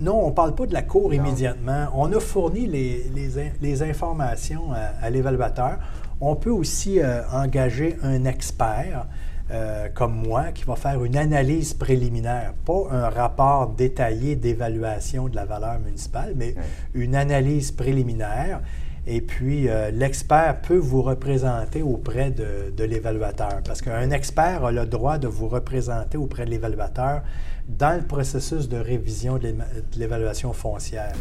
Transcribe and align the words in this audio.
non, 0.00 0.24
on 0.24 0.28
ne 0.30 0.34
parle 0.34 0.54
pas 0.54 0.66
de 0.66 0.72
la 0.72 0.82
cour 0.82 1.12
immédiatement. 1.12 1.88
On 1.94 2.12
a 2.12 2.20
fourni 2.20 2.66
les, 2.66 3.82
informations 3.82 4.72
à, 5.02 5.10
l'évaluateur. 5.10 5.78
On 6.20 6.36
peut 6.36 6.50
aussi 6.50 7.00
euh, 7.00 7.22
engager 7.32 7.96
un 8.02 8.24
expert 8.24 9.06
euh, 9.50 9.88
comme 9.92 10.14
moi 10.14 10.52
qui 10.52 10.64
va 10.64 10.76
faire 10.76 11.02
une 11.02 11.16
analyse 11.16 11.74
préliminaire, 11.74 12.52
pas 12.64 12.84
un 12.90 13.08
rapport 13.08 13.68
détaillé 13.68 14.36
d'évaluation 14.36 15.28
de 15.28 15.34
la 15.34 15.44
valeur 15.44 15.78
municipale, 15.80 16.34
mais 16.36 16.54
une 16.94 17.14
analyse 17.14 17.72
préliminaire. 17.72 18.60
Et 19.06 19.20
puis, 19.20 19.68
euh, 19.68 19.90
l'expert 19.90 20.60
peut 20.60 20.76
vous 20.76 21.02
représenter 21.02 21.82
auprès 21.82 22.30
de, 22.30 22.70
de 22.76 22.84
l'évaluateur, 22.84 23.60
parce 23.64 23.80
qu'un 23.80 24.10
expert 24.10 24.64
a 24.64 24.72
le 24.72 24.86
droit 24.86 25.18
de 25.18 25.26
vous 25.26 25.48
représenter 25.48 26.18
auprès 26.18 26.44
de 26.44 26.50
l'évaluateur 26.50 27.22
dans 27.66 27.98
le 27.98 28.06
processus 28.06 28.68
de 28.68 28.76
révision 28.76 29.38
de 29.38 29.54
l'évaluation 29.96 30.52
foncière. 30.52 31.12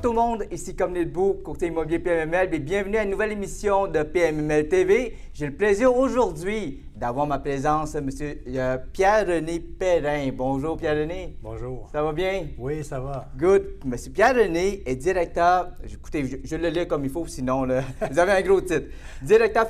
Tout 0.00 0.10
le 0.10 0.16
monde, 0.16 0.44
ici 0.50 0.74
Comme 0.74 0.94
Beau, 1.04 1.34
courtier 1.44 1.68
immobilier 1.68 1.98
PMML, 1.98 2.54
et 2.54 2.58
bienvenue 2.58 2.96
à 2.96 3.02
une 3.02 3.10
nouvelle 3.10 3.32
émission 3.32 3.86
de 3.86 4.02
PMML 4.02 4.66
TV. 4.68 5.14
J'ai 5.34 5.46
le 5.46 5.52
plaisir 5.52 5.94
aujourd'hui 5.94 6.80
d'avoir 7.00 7.26
ma 7.26 7.38
présence, 7.38 7.94
M. 7.94 8.10
Euh, 8.20 8.78
Pierre-René 8.92 9.58
Perrin. 9.58 10.28
Bonjour 10.34 10.76
Pierre-René. 10.76 11.38
Bonjour. 11.42 11.88
Ça 11.90 12.02
va 12.02 12.12
bien? 12.12 12.48
Oui, 12.58 12.84
ça 12.84 13.00
va. 13.00 13.30
Good. 13.38 13.62
M. 13.86 13.96
Pierre-René 14.12 14.82
est 14.84 14.96
directeur, 14.96 15.70
écoutez, 15.90 16.40
je, 16.44 16.56
le 16.56 16.68
lis 16.68 16.86
comme 16.86 17.04
il 17.04 17.10
faut, 17.10 17.26
sinon 17.26 17.66
vous 18.10 18.18
avez 18.18 18.32
un 18.32 18.42
gros 18.42 18.60
titre. 18.60 18.88
Directeur 19.22 19.66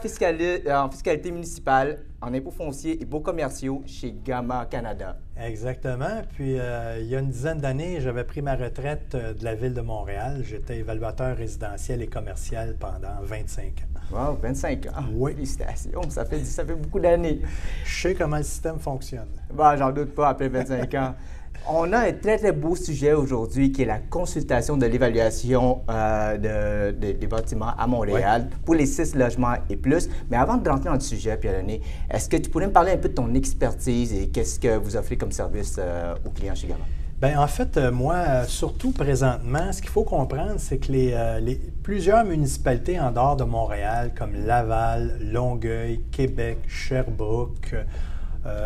en 0.75 0.91
fiscalité 0.91 1.31
municipale 1.31 2.01
en 2.20 2.34
impôts 2.34 2.51
fonciers 2.51 3.01
et 3.01 3.05
beaux 3.05 3.20
commerciaux 3.20 3.83
chez 3.86 4.12
Gamma 4.12 4.67
Canada. 4.67 5.17
Exactement. 5.39 6.23
Puis, 6.34 6.58
euh, 6.58 6.98
il 7.01 7.06
y 7.06 7.17
a 7.17 7.20
une 7.20 7.31
dizaine 7.31 7.58
d'années, 7.58 8.01
j'avais 8.01 8.25
pris 8.25 8.42
ma 8.42 8.56
retraite 8.56 9.14
euh, 9.14 9.33
de 9.33 9.45
la 9.45 9.55
ville 9.55 9.73
de 9.73 9.81
Montréal. 9.81 10.42
J'étais 10.42 10.78
évaluateur 10.78 11.36
résidentiel 11.36 12.03
et 12.03 12.08
commercial 12.08 12.77
pendant 12.78 13.23
25 13.23 13.67
ans. 13.67 14.00
Wow, 14.12 14.39
25 14.42 14.86
ans. 14.86 14.91
Oui. 15.14 15.33
Félicitations, 15.34 16.03
ça 16.08 16.25
fait, 16.25 16.44
ça 16.44 16.64
fait 16.64 16.75
beaucoup 16.75 17.00
d'années. 17.00 17.41
Je 17.84 18.03
sais 18.03 18.14
comment 18.14 18.39
le 18.39 18.42
système 18.42 18.78
fonctionne. 18.78 19.28
Bah, 19.52 19.77
j'en 19.77 19.91
doute 19.92 20.14
pas 20.14 20.30
après 20.30 20.48
25 20.48 20.94
ans. 20.94 21.14
On 21.69 21.92
a 21.92 21.98
un 22.08 22.12
très, 22.12 22.39
très 22.39 22.52
beau 22.52 22.75
sujet 22.75 23.12
aujourd'hui 23.12 23.70
qui 23.70 23.83
est 23.83 23.86
la 23.86 23.98
consultation 23.98 24.77
de 24.77 24.86
l'évaluation 24.86 25.83
euh, 25.91 26.92
des 26.92 27.27
bâtiments 27.27 27.75
à 27.77 27.86
Montréal 27.86 28.48
pour 28.64 28.75
les 28.75 28.86
six 28.86 29.14
logements 29.14 29.55
et 29.69 29.77
plus. 29.77 30.08
Mais 30.30 30.39
avant 30.39 30.56
de 30.56 30.69
rentrer 30.69 30.86
dans 30.89 30.95
le 30.95 31.00
sujet, 31.00 31.36
Pierre-René, 31.36 31.83
est-ce 32.11 32.28
que 32.28 32.39
tu 32.39 32.48
pourrais 32.50 32.67
me 32.67 32.72
parler 32.72 32.92
un 32.92 32.97
peu 32.97 33.11
de 33.11 33.14
ton 33.14 33.33
expertise 33.34 34.12
et 34.14 34.28
qu'est-ce 34.28 34.58
que 34.58 34.78
vous 34.78 34.97
offrez 34.97 35.17
comme 35.17 35.33
service 35.33 35.77
euh, 35.78 36.14
aux 36.24 36.30
clients 36.30 36.55
chez 36.55 36.67
Gamma? 36.69 36.84
Bien, 37.21 37.41
en 37.41 37.47
fait, 37.47 37.77
euh, 37.77 37.93
moi, 37.93 38.45
surtout 38.45 38.93
présentement, 38.93 39.73
ce 39.73 39.83
qu'il 39.83 39.91
faut 39.91 40.05
comprendre, 40.05 40.55
c'est 40.57 40.79
que 40.79 40.91
les, 40.91 41.61
plusieurs 41.83 42.25
municipalités 42.25 42.99
en 42.99 43.13
dehors 43.13 43.37
de 43.37 43.45
Montréal, 43.45 44.13
comme 44.17 44.35
Laval, 44.47 45.19
Longueuil, 45.21 46.01
Québec, 46.11 46.59
Sherbrooke, 46.67 47.75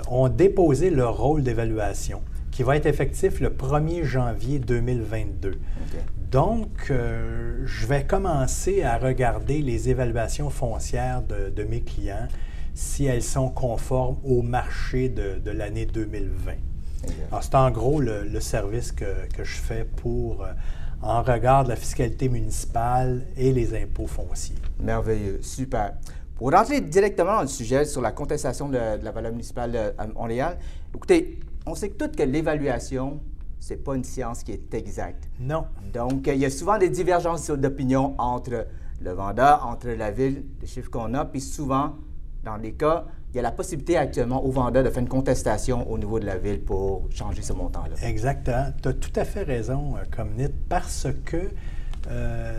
ont 0.09 0.29
déposé 0.29 0.89
leur 0.89 1.19
rôle 1.19 1.43
d'évaluation 1.43 2.23
qui 2.55 2.63
va 2.63 2.77
être 2.77 2.87
effectif 2.87 3.41
le 3.41 3.51
1er 3.51 4.05
janvier 4.05 4.61
2022. 4.61 5.59
Donc, 6.31 6.87
euh, 6.91 7.63
je 7.65 7.87
vais 7.87 8.05
commencer 8.05 8.85
à 8.85 8.97
regarder 8.97 9.61
les 9.61 9.89
évaluations 9.89 10.51
foncières 10.51 11.23
de, 11.23 11.65
mes 11.65 11.81
clients 11.81 12.29
si 12.73 13.07
elles 13.07 13.25
sont 13.25 13.49
conformes 13.49 14.19
au 14.23 14.43
marché 14.43 15.09
de, 15.09 15.51
l'année 15.51 15.85
2020. 15.85 16.53
C'est 17.41 17.55
en 17.55 17.71
gros 17.71 18.01
le, 18.01 18.41
service 18.41 18.93
que, 18.93 19.05
je 19.39 19.57
fais 19.57 19.85
pour, 19.85 20.43
euh, 20.43 20.53
en 21.03 21.23
regard 21.23 21.65
de 21.65 21.71
la 21.71 21.77
fiscalité 21.77 22.29
municipale 22.29 23.27
et 23.37 23.53
les 23.53 23.75
impôts 23.75 24.07
fonciers. 24.07 24.57
Merveilleux, 24.81 25.41
super. 25.43 25.95
Pour 26.37 26.51
rentrer 26.51 26.81
directement 26.81 27.37
dans 27.37 27.43
le 27.43 27.49
sujet 27.49 27.85
sur 27.85 28.01
la 28.01 28.13
contestation 28.13 28.69
de, 28.69 28.79
la 29.03 29.11
valeur 29.11 29.33
municipale 29.33 29.95
à 29.97 30.07
Montréal, 30.07 30.59
écoutez, 30.95 31.39
on 31.67 31.75
sait 31.75 31.91
que 31.91 32.05
tout 32.05 32.17
que 32.17 32.23
l'évaluation, 32.23 33.21
c'est 33.61 33.83
pas 33.83 33.95
une 33.95 34.05
science 34.05 34.43
qui 34.43 34.53
est 34.53 34.75
exacte. 34.75 35.29
Non. 35.39 35.67
Donc, 35.93 36.27
il 36.27 36.39
y 36.39 36.45
a 36.45 36.51
souvent 36.51 36.77
des 36.79 36.89
divergences 36.89 37.51
d'opinion 37.51 38.15
entre 38.19 38.67
le 39.01 39.13
vendeur, 39.13 39.67
entre 39.67 39.89
la 39.91 40.11
ville, 40.11 40.45
les 40.61 40.67
chiffres 40.67 40.91
qu'on 40.91 41.15
a, 41.15 41.25
puis 41.25 41.41
souvent, 41.41 41.95
dans 42.43 42.57
les 42.57 42.73
cas, 42.73 43.05
il 43.35 43.39
y 43.39 43.41
a 43.41 43.43
la 43.43 43.51
possibilité 43.51 43.97
actuellement 43.97 44.45
au 44.45 44.53
vendeur 44.53 44.85
de 44.85 44.91
faire 44.91 45.03
une 45.03 45.09
contestation 45.09 45.91
au 45.91 45.99
niveau 45.99 46.21
de 46.21 46.25
la 46.25 46.39
ville 46.39 46.61
pour 46.61 47.09
changer 47.11 47.43
ce 47.43 47.53
montant-là. 47.53 47.97
Exactement. 48.07 48.67
Tu 48.81 48.89
as 48.89 48.93
tout 48.93 49.13
à 49.17 49.25
fait 49.25 49.43
raison, 49.43 49.97
euh, 49.97 50.05
Comnit, 50.09 50.51
parce 50.69 51.09
que 51.25 51.49
euh, 52.11 52.53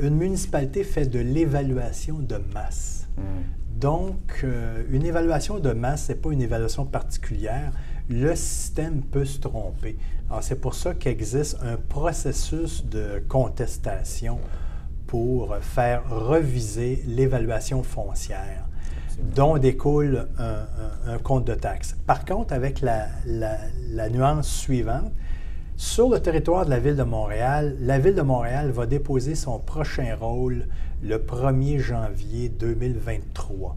une 0.00 0.14
municipalité 0.14 0.84
fait 0.84 1.06
de 1.06 1.18
l'évaluation 1.18 2.20
de 2.20 2.36
masse. 2.54 3.08
Hmm. 3.16 3.80
Donc, 3.80 4.42
euh, 4.44 4.84
une 4.90 5.04
évaluation 5.04 5.58
de 5.58 5.72
masse, 5.72 6.06
ce 6.06 6.12
n'est 6.12 6.18
pas 6.18 6.30
une 6.30 6.42
évaluation 6.42 6.84
particulière 6.84 7.72
le 8.08 8.34
système 8.34 9.00
peut 9.02 9.24
se 9.24 9.38
tromper. 9.40 9.96
Alors, 10.28 10.42
c'est 10.42 10.60
pour 10.60 10.74
ça 10.74 10.94
qu'existe 10.94 11.56
un 11.62 11.76
processus 11.76 12.84
de 12.84 13.22
contestation 13.28 14.38
pour 15.06 15.56
faire 15.58 16.02
reviser 16.10 17.02
l'évaluation 17.06 17.82
foncière 17.82 18.66
dont 19.34 19.58
découle 19.58 20.28
un, 20.38 21.18
compte 21.18 21.46
de 21.46 21.54
taxes. 21.54 21.96
Par 22.06 22.24
contre, 22.24 22.52
avec 22.52 22.80
la, 22.80 23.06
la 23.24 24.08
nuance 24.08 24.48
suivante, 24.48 25.12
sur 25.76 26.08
le 26.08 26.20
territoire 26.20 26.64
de 26.64 26.70
la 26.70 26.78
Ville 26.78 26.96
de 26.96 27.02
Montréal, 27.02 27.76
la 27.80 27.98
Ville 27.98 28.14
de 28.14 28.22
Montréal 28.22 28.70
va 28.70 28.86
déposer 28.86 29.34
son 29.34 29.58
prochain 29.58 30.14
rôle 30.18 30.66
le 31.02 31.16
1er 31.16 31.80
janvier 31.80 32.48
2023. 32.48 33.76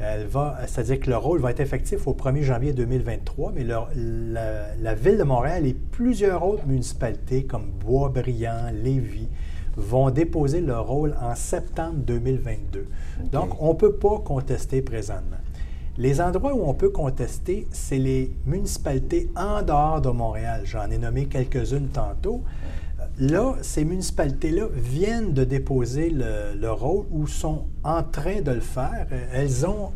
Elle 0.00 0.26
va, 0.26 0.58
c'est-à-dire 0.66 1.00
que 1.00 1.10
le 1.10 1.16
rôle 1.16 1.40
va 1.40 1.50
être 1.50 1.60
effectif 1.60 2.06
au 2.06 2.14
1er 2.14 2.42
janvier 2.42 2.72
2023, 2.72 3.52
mais 3.54 3.64
la, 3.64 4.94
Ville 4.94 5.18
de 5.18 5.24
Montréal 5.24 5.66
et 5.66 5.74
plusieurs 5.74 6.42
autres 6.42 6.66
municipalités 6.66 7.44
comme 7.44 7.66
Boisbriand, 7.84 8.70
Lévis 8.72 9.28
vont 9.76 10.10
déposer 10.10 10.60
leur 10.60 10.86
rôle 10.86 11.14
en 11.20 11.34
septembre 11.34 11.96
2022. 12.06 12.86
Donc, 13.32 13.60
on 13.60 13.70
ne 13.70 13.78
peut 13.78 13.94
pas 13.94 14.18
contester 14.18 14.82
présentement. 14.82 15.36
Les 15.96 16.20
endroits 16.20 16.54
où 16.54 16.68
on 16.68 16.74
peut 16.74 16.90
contester, 16.90 17.68
c'est 17.70 17.98
les 17.98 18.32
municipalités 18.46 19.30
en 19.36 19.62
dehors 19.62 20.00
de 20.00 20.10
Montréal. 20.10 20.62
J'en 20.64 20.90
ai 20.90 20.98
nommé 20.98 21.26
quelques-unes 21.26 21.88
tantôt. 21.88 22.42
Là, 23.18 23.54
ces 23.62 23.84
municipalités-là 23.84 24.66
viennent 24.74 25.32
de 25.32 25.44
déposer 25.44 26.10
le, 26.10 26.70
rôle 26.72 27.06
ou 27.12 27.28
sont 27.28 27.66
en 27.84 28.02
train 28.02 28.40
de 28.40 28.50
le 28.50 28.60
faire. 28.60 29.06
Elles 29.32 29.64
ont 29.66 29.92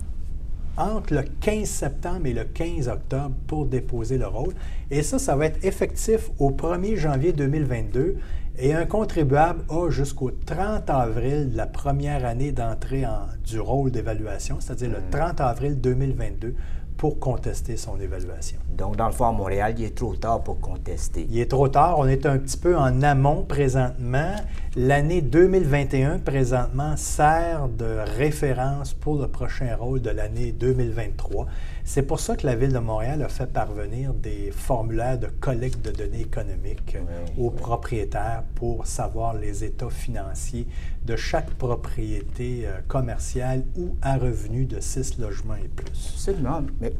entre 0.79 1.15
le 1.15 1.23
15 1.41 1.69
septembre 1.69 2.27
et 2.27 2.33
le 2.33 2.45
15 2.45 2.89
octobre 2.89 3.35
pour 3.47 3.67
déposer 3.67 4.17
le 4.17 4.27
rôle. 4.27 4.55
Et 4.91 5.03
ça, 5.03 5.19
ça 5.19 5.37
va 5.37 5.47
être 5.47 5.65
effectif 5.65 6.31
au 6.39 6.51
1er 6.51 6.97
janvier 6.97 7.33
2022. 7.33 8.17
Et 8.61 8.75
un 8.75 8.87
contribuable 8.87 9.63
a 9.69 9.89
jusqu'au 9.89 10.33
30 10.33 10.91
avril 10.91 11.53
de 11.53 11.57
la 11.57 11.67
première 11.67 12.25
année 12.25 12.51
d'entrée 12.51 13.05
du 13.47 13.61
rôle 13.61 13.93
d'évaluation, 13.93 14.57
c'est-à-dire 14.59 14.91
le 14.91 15.11
30 15.11 15.39
hmm. 15.39 15.43
avril 15.43 15.81
2022, 15.81 16.55
pour 16.99 17.21
contester 17.21 17.77
son 17.77 17.99
évaluation. 18.01 18.59
Donc, 18.77 18.97
dans 18.97 19.07
le 19.07 19.13
fond, 19.13 19.27
à 19.27 19.33
Montréal, 19.33 19.75
il 19.79 19.85
est 19.85 19.97
trop 19.97 20.17
tard 20.17 20.43
pour 20.43 20.61
contester. 20.61 21.27
Il 21.31 21.39
est 21.39 21.51
trop 21.51 21.69
tard. 21.69 22.01
On 22.01 22.09
est 22.09 22.27
un 22.27 22.39
petit 22.39 22.57
peu 22.57 22.77
en 22.77 23.03
amont 23.03 23.45
présentement. 23.45 24.35
L'année 24.77 25.23
2021, 25.23 26.19
présentement, 26.19 26.97
sert 26.97 27.69
de 27.69 27.99
référence 28.17 28.95
pour 28.95 29.21
le 29.21 29.29
prochain 29.29 29.77
rôle 29.79 30.03
de 30.03 30.11
l'année 30.11 30.51
2023. 30.51 31.47
C'est 31.89 32.03
pour 32.03 32.21
ça 32.21 32.37
que 32.37 32.47
la 32.47 32.55
Ville 32.55 32.75
de 32.75 32.79
Montréal 32.79 33.23
a 33.23 33.31
fait 33.31 33.47
parvenir 33.47 34.13
des 34.13 34.51
formulaires 34.51 35.19
de 35.19 35.29
collecte 35.29 35.83
de 35.83 35.91
données 35.91 36.21
économiques 36.21 36.99
aux 37.39 37.49
propriétaires 37.49 38.43
pour 38.57 38.87
savoir 38.87 39.33
les 39.33 39.65
états 39.65 39.89
financiers 39.89 40.67
de 41.07 41.17
chaque 41.17 41.49
propriété 41.53 42.67
euh, 42.67 42.81
commerciale 42.89 43.65
ou 43.75 43.97
à 44.03 44.19
revenu 44.19 44.67
de 44.67 44.81
six 44.81 45.19
logements 45.19 45.55
et 45.55 45.69
plus. 45.69 45.87
Absolument. 46.13 46.61
Mais 46.79 46.93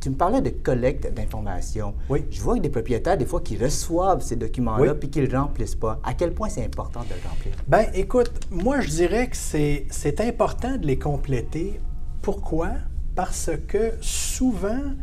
tu, 0.00 0.10
me 0.10 0.14
parlais 0.14 0.40
de 0.40 0.50
collecte 0.50 1.12
d'informations. 1.12 1.92
Oui. 2.08 2.24
Je 2.30 2.40
vois 2.40 2.58
que 2.58 2.62
des 2.62 2.70
propriétaires, 2.70 3.18
des 3.18 3.26
fois, 3.26 3.40
qui 3.40 3.58
reçoivent 3.58 4.22
ces 4.22 4.36
documents-là 4.36 4.94
puis 4.94 5.10
qu'ils 5.10 5.24
ne 5.24 5.30
le 5.30 5.38
remplissent 5.38 5.74
pas. 5.74 5.98
À 6.04 6.14
quel 6.14 6.32
point 6.32 6.48
c'est 6.48 6.64
important 6.64 7.00
de 7.00 7.08
le 7.08 7.28
remplir? 7.28 7.54
Bien, 7.66 7.86
écoute, 7.92 8.30
moi, 8.52 8.80
je 8.82 8.88
dirais 8.88 9.28
que 9.28 9.36
c'est 9.36 10.20
important 10.20 10.76
de 10.76 10.86
les 10.86 10.96
compléter. 10.96 11.80
Pourquoi? 12.22 12.68
Parce 13.16 13.50
que 13.66 13.94
souvent, 14.00 14.94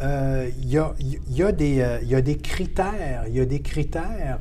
il 0.00 0.68
y, 0.68 0.78
a, 0.78 1.52
des 1.52 2.36
critères, 2.36 3.24
il 3.26 3.34
y 3.34 3.40
a 3.40 3.44
des 3.44 3.60
critères 3.60 4.40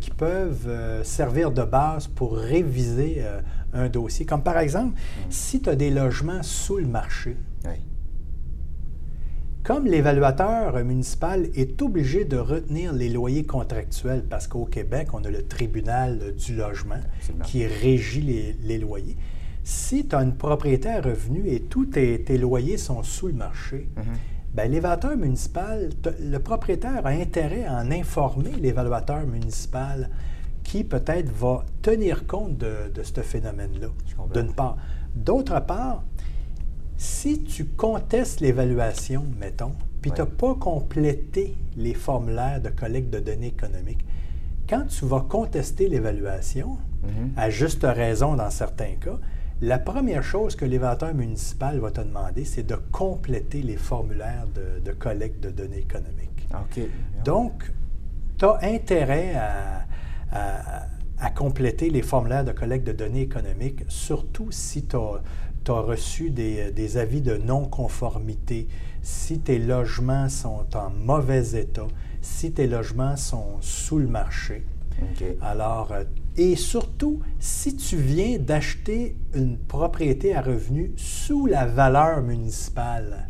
qui 0.00 0.10
peuvent 0.10 1.02
servir 1.04 1.50
de 1.50 1.62
base 1.62 2.08
pour 2.08 2.36
réviser 2.36 3.22
un 3.72 3.88
dossier. 3.88 4.26
Comme 4.26 4.42
par 4.42 4.58
exemple, 4.58 4.98
si 5.30 5.60
tu 5.60 5.70
as 5.70 5.76
des 5.76 5.90
logements 5.90 6.42
sous 6.42 6.78
le 6.78 6.86
marché, 6.86 7.36
comme 9.62 9.86
l'évaluateur 9.86 10.82
municipal 10.84 11.48
est 11.54 11.80
obligé 11.82 12.24
de 12.24 12.36
retenir 12.36 12.92
les 12.92 13.08
loyers 13.08 13.44
contractuels, 13.44 14.24
parce 14.28 14.48
qu'au 14.48 14.64
Québec, 14.64 15.10
on 15.12 15.22
a 15.22 15.30
le 15.30 15.46
tribunal 15.46 16.34
du 16.34 16.56
logement 16.56 17.00
qui 17.44 17.64
régit 17.64 18.56
les, 18.60 18.78
loyers, 18.78 19.16
si 19.64 20.06
tu 20.06 20.16
as 20.16 20.22
une 20.22 20.34
propriété 20.34 20.88
à 20.88 21.00
revenu 21.00 21.48
et 21.48 21.60
tous 21.60 21.86
tes, 21.86 22.38
loyers 22.38 22.78
sont 22.78 23.02
sous 23.02 23.28
le 23.28 23.34
marché, 23.34 23.88
mm-hmm. 23.96 24.54
ben, 24.54 24.70
l'évaluateur 24.70 25.16
municipal, 25.16 25.90
le 26.20 26.38
propriétaire 26.38 27.06
a 27.06 27.10
intérêt 27.10 27.64
à 27.64 27.76
en 27.76 27.90
informer 27.90 28.52
l'évaluateur 28.60 29.26
municipal 29.26 30.10
qui 30.64 30.84
peut-être 30.84 31.30
va 31.30 31.64
tenir 31.82 32.26
compte 32.26 32.56
de, 32.58 32.90
de 32.94 33.02
ce 33.02 33.20
phénomène-là, 33.20 33.88
d'une 34.32 34.52
part. 34.52 34.76
D'autre 35.14 35.60
part, 35.60 36.04
si 36.96 37.42
tu 37.42 37.66
contestes 37.66 38.40
l'évaluation, 38.40 39.26
mettons, 39.38 39.72
puis 40.00 40.12
tu 40.12 40.20
n'as 40.20 40.26
pas 40.26 40.54
complété 40.54 41.56
les 41.76 41.94
formulaires 41.94 42.60
de 42.60 42.68
collecte 42.68 43.10
de 43.10 43.18
données 43.20 43.48
économiques, 43.48 44.04
quand 44.68 44.86
tu 44.86 45.04
vas 45.04 45.20
contester 45.20 45.88
l'évaluation, 45.88 46.78
mm-hmm. 47.04 47.36
à 47.36 47.50
juste 47.50 47.84
raison 47.84 48.36
dans 48.36 48.50
certains 48.50 48.94
cas, 49.00 49.18
la 49.62 49.78
première 49.78 50.24
chose 50.24 50.56
que 50.56 50.64
l'évaluateur 50.64 51.14
municipal 51.14 51.78
va 51.78 51.92
te 51.92 52.00
demander, 52.00 52.44
c'est 52.44 52.64
de 52.64 52.74
compléter 52.90 53.62
les 53.62 53.76
formulaires 53.76 54.46
de, 54.84 54.92
collecte 54.92 55.40
de 55.40 55.50
données 55.50 55.78
économiques. 55.78 56.48
Donc, 57.24 57.70
tu 58.38 58.44
as 58.44 58.58
intérêt 58.62 59.34
à, 59.36 59.86
à, 61.18 61.30
compléter 61.30 61.90
les 61.90 62.02
formulaires 62.02 62.44
de 62.44 62.50
collecte 62.50 62.84
de 62.88 62.92
données 62.92 63.22
économiques, 63.22 63.84
surtout 63.86 64.50
si 64.50 64.84
tu 64.84 64.96
as 64.96 65.80
reçu 65.80 66.30
des, 66.30 66.96
avis 66.96 67.20
de 67.20 67.36
non-conformité, 67.36 68.66
si 69.00 69.38
tes 69.38 69.60
logements 69.60 70.28
sont 70.28 70.66
en 70.74 70.90
mauvais 70.90 71.54
état, 71.60 71.86
si 72.20 72.50
tes 72.50 72.66
logements 72.66 73.16
sont 73.16 73.58
sous 73.60 73.98
le 73.98 74.08
marché. 74.08 74.66
Alors, 75.40 75.92
euh, 75.92 76.04
et 76.36 76.56
surtout, 76.56 77.20
si 77.38 77.76
tu 77.76 77.96
viens 77.96 78.38
d'acheter 78.38 79.16
une 79.34 79.58
propriété 79.58 80.34
à 80.34 80.40
revenu 80.40 80.92
sous 80.96 81.46
la 81.46 81.66
valeur 81.66 82.22
municipale. 82.22 83.26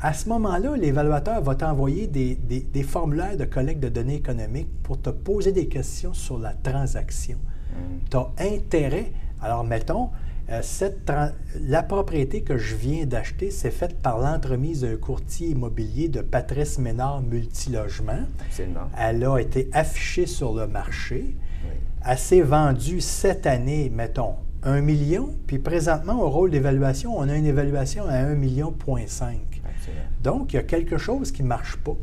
À 0.00 0.12
ce 0.12 0.28
moment-là, 0.28 0.76
l'évaluateur 0.76 1.42
va 1.42 1.54
t'envoyer 1.54 2.06
des, 2.06 2.82
formulaires 2.82 3.36
de 3.36 3.44
collecte 3.44 3.80
de 3.80 3.88
données 3.88 4.16
économiques 4.16 4.68
pour 4.82 5.00
te 5.00 5.10
poser 5.10 5.52
des 5.52 5.68
questions 5.68 6.14
sur 6.14 6.38
la 6.38 6.52
transaction. 6.52 7.38
Hmm. 7.70 7.98
Tu 8.10 8.16
as 8.16 8.30
intérêt. 8.38 9.12
Alors, 9.40 9.64
mettons, 9.64 10.10
euh, 10.50 10.60
la 11.60 11.82
propriété 11.82 12.42
que 12.42 12.58
je 12.58 12.74
viens 12.76 13.06
d'acheter, 13.06 13.50
c'est 13.50 13.70
faite 13.70 13.96
par 14.02 14.18
l'entremise 14.18 14.82
d'un 14.82 14.96
courtier 14.96 15.48
immobilier 15.48 16.08
de 16.08 16.20
Patrice 16.20 16.78
Ménard 16.78 17.22
Multilogement. 17.22 18.24
Elle 18.98 19.24
a 19.24 19.38
été 19.38 19.70
affichée 19.72 20.26
sur 20.26 20.54
le 20.54 20.66
marché. 20.66 21.34
Elle 22.06 22.18
s'est 22.18 22.42
vendue 22.42 23.00
cette 23.00 23.46
année, 23.46 23.90
mettons, 23.90 24.34
1 24.62 24.82
million. 24.82 25.30
Puis 25.46 25.58
présentement, 25.58 26.20
au 26.20 26.28
rôle 26.28 26.50
d'évaluation, 26.50 27.16
on 27.16 27.28
a 27.28 27.34
une 27.34 27.46
évaluation 27.46 28.04
à 28.06 28.16
1 28.16 28.34
million, 28.34 28.72
point 28.72 29.06
5. 29.06 29.38
Donc, 30.22 30.52
il 30.52 30.56
y 30.56 30.58
a 30.58 30.62
quelque 30.62 30.98
chose 30.98 31.32
qui 31.32 31.42
ne 31.42 31.48
marche 31.48 31.76
pas. 31.78 31.96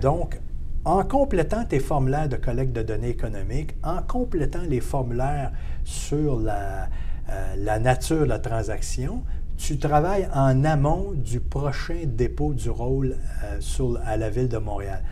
Donc, 0.00 0.40
en 0.84 1.04
complétant 1.04 1.64
tes 1.64 1.78
formulaires 1.78 2.28
de 2.28 2.36
collecte 2.36 2.72
de 2.72 2.82
données 2.82 3.10
économiques, 3.10 3.74
en 3.82 4.02
complétant 4.02 4.62
les 4.68 4.80
formulaires 4.80 5.52
sur 5.84 6.40
la, 6.40 6.88
euh, 7.30 7.54
la 7.56 7.78
nature 7.78 8.20
de 8.20 8.24
la 8.24 8.40
transaction, 8.40 9.22
tu 9.56 9.78
travailles 9.78 10.28
en 10.34 10.64
amont 10.64 11.12
du 11.14 11.40
prochain 11.40 12.00
dépôt 12.06 12.52
du 12.52 12.68
rôle 12.70 13.16
euh, 13.44 13.94
à 14.04 14.16
la 14.16 14.30
ville 14.30 14.48
de 14.48 14.58
Montréal. 14.58 15.02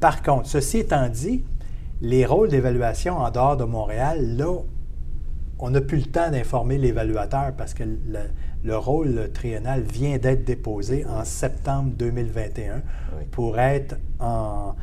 Par 0.00 0.22
contre, 0.22 0.48
ceci 0.48 0.78
étant 0.78 1.08
dit, 1.08 1.44
les 2.00 2.24
rôles 2.24 2.48
d'évaluation 2.48 3.18
en 3.18 3.30
dehors 3.30 3.56
de 3.56 3.64
Montréal, 3.64 4.36
là, 4.36 4.62
on 5.58 5.70
n'a 5.70 5.80
plus 5.80 5.98
le 5.98 6.04
temps 6.04 6.30
d'informer 6.30 6.78
l'évaluateur 6.78 7.52
parce 7.56 7.74
que 7.74 7.84
le, 7.84 8.76
rôle 8.76 9.30
triennal 9.32 9.82
vient 9.82 10.16
d'être 10.16 10.44
déposé 10.44 11.04
en 11.06 11.24
septembre 11.24 11.92
2021 11.96 12.82
pour 13.30 13.58
être 13.58 13.96
en, 14.18 14.74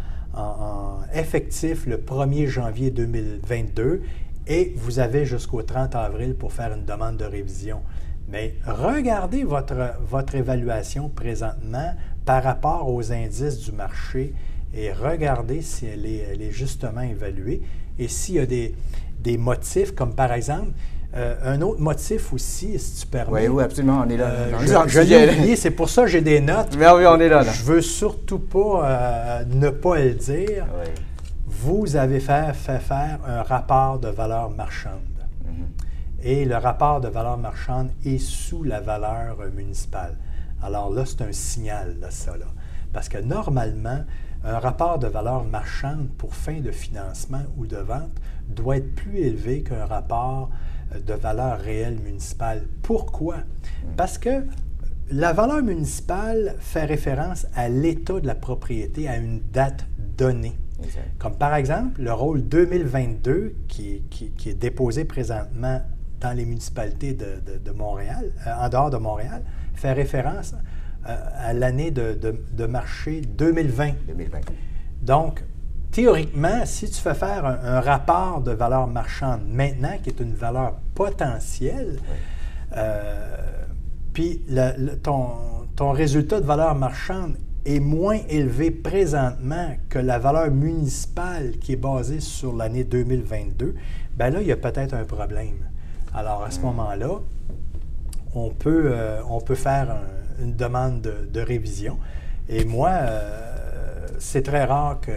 effectif 1.15 1.87
le 1.87 1.97
1er 1.97 2.45
janvier 2.45 2.91
2022 2.91 4.03
et 4.45 4.73
vous 4.77 4.99
avez 4.99 5.25
jusqu'au 5.25 5.63
30 5.63 5.95
avril 5.95 6.35
pour 6.35 6.53
faire 6.53 6.73
une 6.73 6.85
demande 6.85 7.17
de 7.17 7.25
révision. 7.25 7.81
Mais 8.29 8.53
regardez 8.67 9.43
votre, 9.43 9.95
votre 10.07 10.35
évaluation 10.35 11.09
présentement 11.09 11.93
par 12.23 12.43
rapport 12.43 12.87
aux 12.93 13.11
indices 13.11 13.61
du 13.61 13.71
marché 13.71 14.35
et 14.73 14.91
regardez 14.91 15.61
si 15.61 15.85
elle 15.85 16.05
est, 16.05 16.51
justement 16.51 17.01
évaluée 17.01 17.61
et 17.99 18.07
s'il 18.07 18.35
y 18.35 18.39
a 18.39 18.45
des, 18.45 18.75
des, 19.19 19.37
motifs, 19.37 19.93
comme 19.93 20.13
par 20.13 20.31
exemple, 20.33 20.71
euh, 21.15 21.35
un 21.43 21.61
autre 21.61 21.79
motif 21.79 22.33
aussi, 22.33 22.77
si 22.77 23.01
tu 23.01 23.07
permets. 23.07 23.47
Oui, 23.47 23.55
oui, 23.55 23.63
absolument, 23.63 24.03
on 24.05 24.09
est 24.09 24.17
là. 24.17 24.27
Euh, 24.27 24.87
je, 24.87 24.99
l'ai 24.99 25.29
oublié, 25.29 25.55
c'est 25.55 25.71
pour 25.71 25.89
ça 25.89 26.03
que 26.03 26.09
j'ai 26.09 26.21
des 26.21 26.41
notes. 26.41 26.75
Mais 26.77 26.89
oui, 26.91 27.05
on 27.07 27.19
est 27.19 27.29
là. 27.29 27.43
Je 27.43 27.63
veux 27.63 27.81
surtout 27.81 28.39
pas 28.39 28.81
euh, 28.83 29.43
ne 29.45 29.69
pas 29.69 29.97
le 29.99 30.13
dire. 30.13 30.65
Oui 30.79 30.91
vous 31.57 31.95
avez 31.95 32.19
fait, 32.19 32.53
faire 32.53 33.19
un 33.25 33.41
rapport 33.41 33.99
de 33.99 34.09
valeur 34.09 34.51
marchande. 34.51 35.01
Mm-hmm. 35.43 36.23
Et 36.23 36.45
le 36.45 36.55
rapport 36.55 37.01
de 37.01 37.07
valeur 37.07 37.37
marchande 37.37 37.89
est 38.05 38.19
sous 38.19 38.63
la 38.63 38.79
valeur 38.79 39.37
municipale. 39.55 40.17
Alors 40.61 40.91
là, 40.91 41.03
c'est 41.05 41.21
un 41.21 41.31
signal, 41.31 41.97
là, 41.99 42.11
ça. 42.11 42.37
Là. 42.37 42.45
Parce 42.93 43.09
que 43.09 43.17
normalement, 43.17 44.03
un 44.43 44.59
rapport 44.59 44.99
de 44.99 45.07
valeur 45.07 45.43
marchande 45.43 46.09
pour 46.17 46.35
fin 46.35 46.59
de 46.59 46.71
financement 46.71 47.43
ou 47.57 47.65
de 47.65 47.77
vente 47.77 48.11
doit 48.47 48.77
être 48.77 48.95
plus 48.95 49.19
élevé 49.19 49.63
qu'un 49.63 49.85
rapport 49.85 50.49
euh, 50.95 50.99
de 50.99 51.13
valeur 51.13 51.59
réelle 51.59 51.99
municipale. 51.99 52.63
Pourquoi? 52.81 53.37
Parce 53.95 54.17
que 54.17 54.45
la 55.09 55.33
valeur 55.33 55.63
municipale 55.63 56.55
fait 56.59 56.85
référence 56.85 57.47
à 57.55 57.69
l'état 57.69 58.19
de 58.19 58.27
la 58.27 58.35
propriété 58.35 59.07
à 59.07 59.17
une 59.17 59.41
date 59.51 59.85
donnée. 60.17 60.57
Comme 61.17 61.35
par 61.35 61.55
exemple, 61.55 62.01
le 62.01 62.13
rôle 62.13 62.43
2022 62.43 63.55
qui, 63.67 64.03
est 64.45 64.53
déposé 64.53 65.05
présentement 65.05 65.81
dans 66.19 66.33
les 66.33 66.45
municipalités 66.45 67.13
de, 67.13 67.71
Montréal, 67.71 68.31
euh, 68.45 68.53
en 68.59 68.69
dehors 68.69 68.89
de 68.89 68.97
Montréal, 68.97 69.43
fait 69.75 69.93
référence 69.93 70.55
à 71.07 71.53
l'année 71.53 71.91
de, 71.91 72.65
marché 72.65 73.21
2020. 73.21 73.91
2020. 74.07 74.39
Donc, 75.01 75.43
théoriquement, 75.91 76.65
si 76.65 76.89
tu 76.89 76.99
fais 76.99 77.13
faire 77.13 77.45
un, 77.45 77.79
rapport 77.79 78.41
de 78.41 78.51
valeur 78.51 78.87
marchande 78.87 79.41
maintenant, 79.47 79.97
qui 80.03 80.09
est 80.09 80.19
une 80.19 80.33
valeur 80.33 80.73
potentielle, 80.95 81.99
euh, 82.75 83.37
puis 84.13 84.41
ton, 85.03 85.27
ton 85.75 85.91
résultat 85.91 86.41
de 86.41 86.45
valeur 86.45 86.75
marchande 86.75 87.35
est 87.67 87.79
moins 87.79 88.19
élevé 88.29 88.71
présentement 88.71 89.75
que 89.89 89.99
la 89.99 90.19
valeur 90.19 90.49
municipale 90.51 91.51
qui 91.59 91.73
est 91.73 91.77
basée 91.77 92.19
sur 92.19 92.55
l'année 92.55 92.83
2022, 92.83 93.75
bien 94.17 94.29
là, 94.29 94.41
il 94.41 94.47
y 94.47 94.51
a 94.51 94.57
peut-être 94.57 94.93
un 94.93 95.03
problème. 95.03 95.67
Alors, 96.13 96.43
à 96.43 96.51
ce 96.51 96.59
hmm. 96.59 96.63
moment-là, 96.63 97.19
on 98.33 98.49
peut, 98.49 98.83
euh, 98.85 99.21
on 99.29 99.41
peut 99.41 99.55
faire 99.55 99.95
une 100.41 100.55
demande 100.55 101.01
de, 101.01 101.41
révision. 101.41 101.97
Et 102.49 102.65
moi, 102.65 102.89
euh, 102.91 104.07
c'est 104.19 104.43
très 104.43 104.65
rare 104.65 104.99
que, 105.01 105.11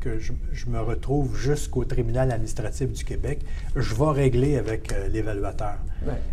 que 0.00 0.18
je, 0.18 0.66
me 0.66 0.80
retrouve 0.80 1.36
jusqu'au 1.36 1.84
tribunal 1.84 2.32
administratif 2.32 2.92
du 2.92 3.04
Québec, 3.04 3.40
je 3.76 3.94
vais 3.94 4.10
régler 4.10 4.56
avec 4.56 4.92
euh, 4.92 5.08
l'évaluateur. 5.08 5.78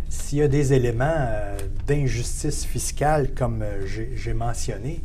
S'il 0.08 0.38
y 0.38 0.42
a 0.42 0.48
des 0.48 0.72
éléments 0.72 1.04
euh, 1.06 1.56
d'injustice 1.86 2.64
fiscale, 2.64 3.32
comme 3.34 3.64
j'ai 3.86 4.34
mentionné, 4.34 5.00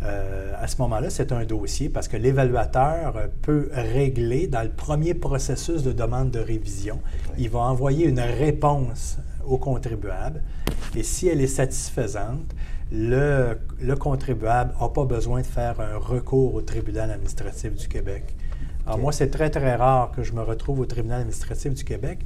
à 0.00 0.68
ce 0.68 0.80
moment-là, 0.82 1.10
c'est 1.10 1.32
un 1.32 1.44
dossier 1.44 1.88
parce 1.88 2.06
que 2.06 2.16
l'évaluateur 2.16 3.14
peut 3.42 3.68
régler 3.72 4.46
dans 4.46 4.62
le 4.62 4.68
premier 4.68 5.12
processus 5.12 5.82
de 5.82 5.90
demande 5.90 6.30
de 6.30 6.38
révision. 6.38 7.00
Il 7.36 7.50
va 7.50 7.58
envoyer 7.60 8.06
une 8.06 8.20
réponse 8.20 9.18
au 9.46 9.58
contribuable 9.58 10.42
et 10.96 11.02
si 11.02 11.28
elle 11.28 11.40
est 11.40 11.46
satisfaisante, 11.46 12.54
le, 12.90 13.58
contribuable 13.98 14.72
n'a 14.80 14.88
pas 14.88 15.04
besoin 15.04 15.40
de 15.40 15.46
faire 15.46 15.80
un 15.80 15.98
recours 15.98 16.54
au 16.54 16.62
tribunal 16.62 17.10
administratif 17.10 17.74
du 17.74 17.88
Québec. 17.88 18.34
Alors 18.86 18.98
moi, 18.98 19.12
c'est 19.12 19.28
très, 19.28 19.50
très 19.50 19.76
rare 19.76 20.10
que 20.16 20.22
je 20.22 20.32
me 20.32 20.42
retrouve 20.42 20.80
au 20.80 20.86
tribunal 20.86 21.20
administratif 21.20 21.74
du 21.74 21.84
Québec. 21.84 22.20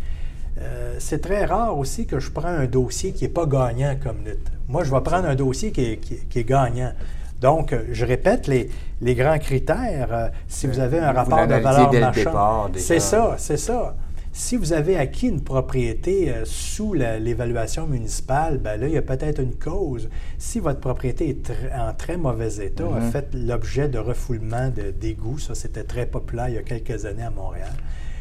euh, 0.58 0.94
c'est 0.98 1.20
très 1.20 1.44
rare 1.44 1.76
aussi 1.76 2.06
que 2.06 2.20
je 2.20 2.30
prends 2.30 2.48
un 2.48 2.66
dossier 2.66 3.12
qui 3.12 3.24
n'est 3.24 3.30
pas 3.30 3.46
gagnant 3.46 3.96
comme 4.00 4.18
NUT. 4.22 4.38
Moi, 4.68 4.84
je 4.84 4.94
vais 4.94 5.00
prendre 5.00 5.26
un 5.26 5.34
dossier 5.34 5.72
qui 5.72 5.82
est, 5.82 6.44
gagnant. 6.44 6.92
Donc, 7.40 7.72
euh, 7.72 7.82
je 7.90 8.04
répète 8.04 8.46
les, 8.46 8.70
les 9.00 9.14
grands 9.16 9.38
critères. 9.38 10.30
si 10.46 10.68
vous 10.68 10.78
avez 10.78 11.00
un 11.00 11.10
rapport 11.10 11.46
de 11.48 11.54
valeur 11.54 11.92
marchande, 11.92 12.76
c'est 12.76 13.00
ça, 13.00 13.34
c'est 13.38 13.56
ça. 13.56 13.96
Si 14.34 14.56
vous 14.56 14.72
avez 14.72 14.96
acquis 14.96 15.28
une 15.28 15.42
propriété 15.42 16.32
sous 16.44 16.94
l'évaluation 16.94 17.86
municipale, 17.86 18.56
ben 18.56 18.80
là, 18.80 18.88
il 18.88 18.94
y 18.94 18.96
a 18.96 19.02
peut-être 19.02 19.40
une 19.42 19.54
cause. 19.54 20.08
Si 20.38 20.58
votre 20.58 20.80
propriété 20.80 21.28
est 21.28 21.52
en 21.74 21.92
très 21.92 22.16
mauvais 22.16 22.64
état, 22.64 22.84
a 22.84 22.98
mm-hmm. 22.98 23.10
fait 23.10 23.34
l'objet 23.34 23.88
de 23.88 23.98
refoulement 23.98 24.70
d'égouts, 24.98 25.38
ça 25.38 25.54
c'était 25.54 25.84
très 25.84 26.06
populaire 26.06 26.48
il 26.48 26.54
y 26.54 26.58
a 26.58 26.62
quelques 26.62 27.04
années 27.04 27.24
à 27.24 27.30
Montréal, 27.30 27.72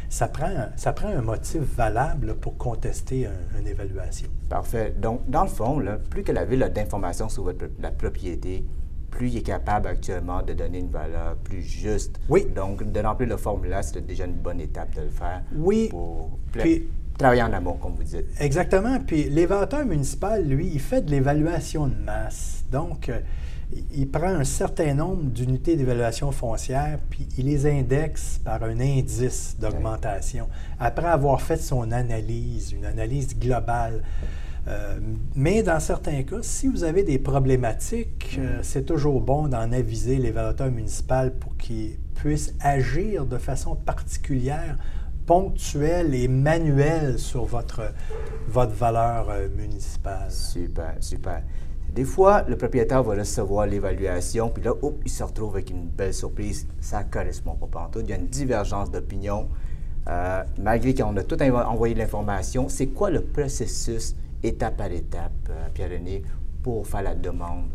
ça 0.09 0.27
prend, 0.27 0.49
ça 0.75 0.91
prend 0.91 1.07
un 1.07 1.21
motif 1.21 1.61
valable 1.61 2.35
pour 2.35 2.57
contester 2.57 3.29
une 3.57 3.67
évaluation. 3.67 4.27
Parfait. 4.49 4.93
Donc, 4.99 5.21
dans 5.29 5.43
le 5.43 5.49
fond, 5.49 5.81
plus 6.09 6.23
que 6.23 6.33
la 6.33 6.43
ville 6.43 6.61
a 6.63 6.69
d'informations 6.69 7.29
sur 7.29 7.43
votre, 7.43 7.67
la 7.79 7.91
propriété, 7.91 8.65
plus 9.11 9.27
il 9.27 9.37
est 9.37 9.41
capable 9.41 9.87
actuellement 9.87 10.41
de 10.41 10.53
donner 10.53 10.79
une 10.79 10.89
valeur 10.89 11.35
plus 11.43 11.61
juste. 11.61 12.19
Oui. 12.29 12.47
Donc, 12.55 12.89
de 12.89 12.99
remplir 13.01 13.29
le 13.29 13.37
formulaire, 13.37 13.83
c'est 13.83 14.05
déjà 14.05 14.25
une 14.25 14.33
bonne 14.33 14.59
étape 14.59 14.95
de 14.95 15.01
le 15.01 15.09
faire. 15.09 15.43
Oui. 15.55 15.89
Pour 15.91 16.39
travailler 17.17 17.43
en 17.43 17.53
amont, 17.53 17.73
comme 17.73 17.93
vous 17.93 18.03
dites. 18.03 18.25
Exactement. 18.39 18.97
Puis, 19.05 19.25
l'évaluateur 19.29 19.85
municipal, 19.85 20.43
lui, 20.43 20.71
il 20.73 20.79
fait 20.79 21.01
de 21.01 21.11
l'évaluation 21.11 21.87
de 21.87 21.95
masse. 21.95 22.63
Donc, 22.71 23.09
euh, 23.09 23.19
il 23.93 24.09
prend 24.09 24.27
un 24.27 24.43
certain 24.43 24.93
nombre 24.93 25.23
d'unités 25.23 25.75
d'évaluation 25.75 26.31
foncière, 26.31 26.99
puis 27.09 27.27
il 27.37 27.45
les 27.45 27.65
indexe 27.67 28.39
par 28.43 28.63
un 28.63 28.79
indice 28.79 29.55
d'augmentation. 29.59 30.47
Après 30.79 31.07
avoir 31.07 31.41
fait 31.41 31.57
son 31.57 31.91
analyse, 31.91 32.71
une 32.71 32.85
analyse 32.85 33.37
globale. 33.37 34.01
Euh, 34.67 34.99
mais 35.35 35.63
dans 35.63 35.79
certains 35.79 36.21
cas, 36.23 36.39
si 36.41 36.67
vous 36.67 36.83
avez 36.83 37.03
des 37.03 37.17
problématiques, 37.17 38.37
euh, 38.39 38.59
c'est 38.61 38.85
toujours 38.85 39.19
bon 39.21 39.47
d'en 39.47 39.71
aviser 39.71 40.17
l'évaluateur 40.17 40.69
municipal 40.69 41.33
pour 41.33 41.57
qu'il 41.57 41.97
puisse 42.13 42.53
agir 42.59 43.25
de 43.25 43.37
façon 43.37 43.75
particulière, 43.75 44.77
ponctuelle 45.25 46.13
et 46.13 46.27
manuelle 46.27 47.17
sur 47.17 47.45
votre, 47.45 47.81
votre 48.47 48.73
valeur 48.73 49.29
euh, 49.29 49.47
municipale. 49.49 50.29
Super, 50.29 50.95
super. 50.99 51.41
Des 51.95 52.05
fois, 52.05 52.43
le 52.47 52.55
propriétaire 52.55 53.01
va 53.03 53.15
recevoir 53.15 53.65
l'évaluation, 53.65 54.49
puis 54.49 54.63
là, 54.63 54.73
il 55.03 55.11
se 55.11 55.23
retrouve 55.23 55.55
avec 55.55 55.71
une 55.71 55.87
belle 55.87 56.13
surprise. 56.13 56.67
Ça 56.79 57.03
ne 57.03 57.09
correspond 57.09 57.55
pas 57.55 57.89
tout. 57.91 57.99
Il 57.99 58.09
y 58.09 58.13
a 58.13 58.15
une 58.15 58.27
divergence 58.27 58.91
d'opinion. 58.91 59.49
Malgré 60.57 60.95
qu'on 60.95 61.15
a 61.17 61.23
tout 61.23 61.41
envoyé 61.43 61.93
l'information, 61.93 62.69
c'est 62.69 62.87
quoi 62.87 63.09
le 63.09 63.21
processus 63.21 64.15
étape 64.43 64.77
par 64.77 64.91
étape, 64.91 65.31
euh, 65.49 65.67
Pierre-René, 65.73 66.23
pour 66.63 66.87
faire 66.87 67.01
la 67.01 67.15
demande 67.15 67.65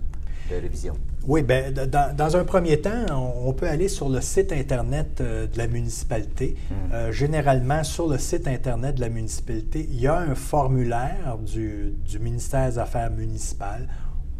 de 0.51 0.57
révision? 0.57 0.95
Oui, 1.27 1.43
bien, 1.43 1.73
dans, 1.73 2.37
un 2.37 2.45
premier 2.45 2.81
temps, 2.81 3.05
on, 3.45 3.53
peut 3.53 3.69
aller 3.69 3.89
sur 3.89 4.09
le 4.09 4.21
site 4.21 4.53
Internet 4.53 5.21
euh, 5.21 5.47
de 5.49 5.59
la 5.59 5.67
municipalité. 5.67 6.57
Mmh. 6.71 7.11
généralement, 7.11 7.83
sur 7.83 8.09
le 8.09 8.19
site 8.19 8.47
Internet 8.47 8.95
de 8.97 9.01
la 9.01 9.09
municipalité, 9.09 9.89
il 9.91 10.01
y 10.01 10.07
a 10.07 10.19
un 10.19 10.35
formulaire 10.37 11.39
du, 11.45 11.95
du 12.05 12.19
ministère 12.21 12.71
des 12.71 12.79
Affaires 12.79 13.11
municipales 13.11 13.89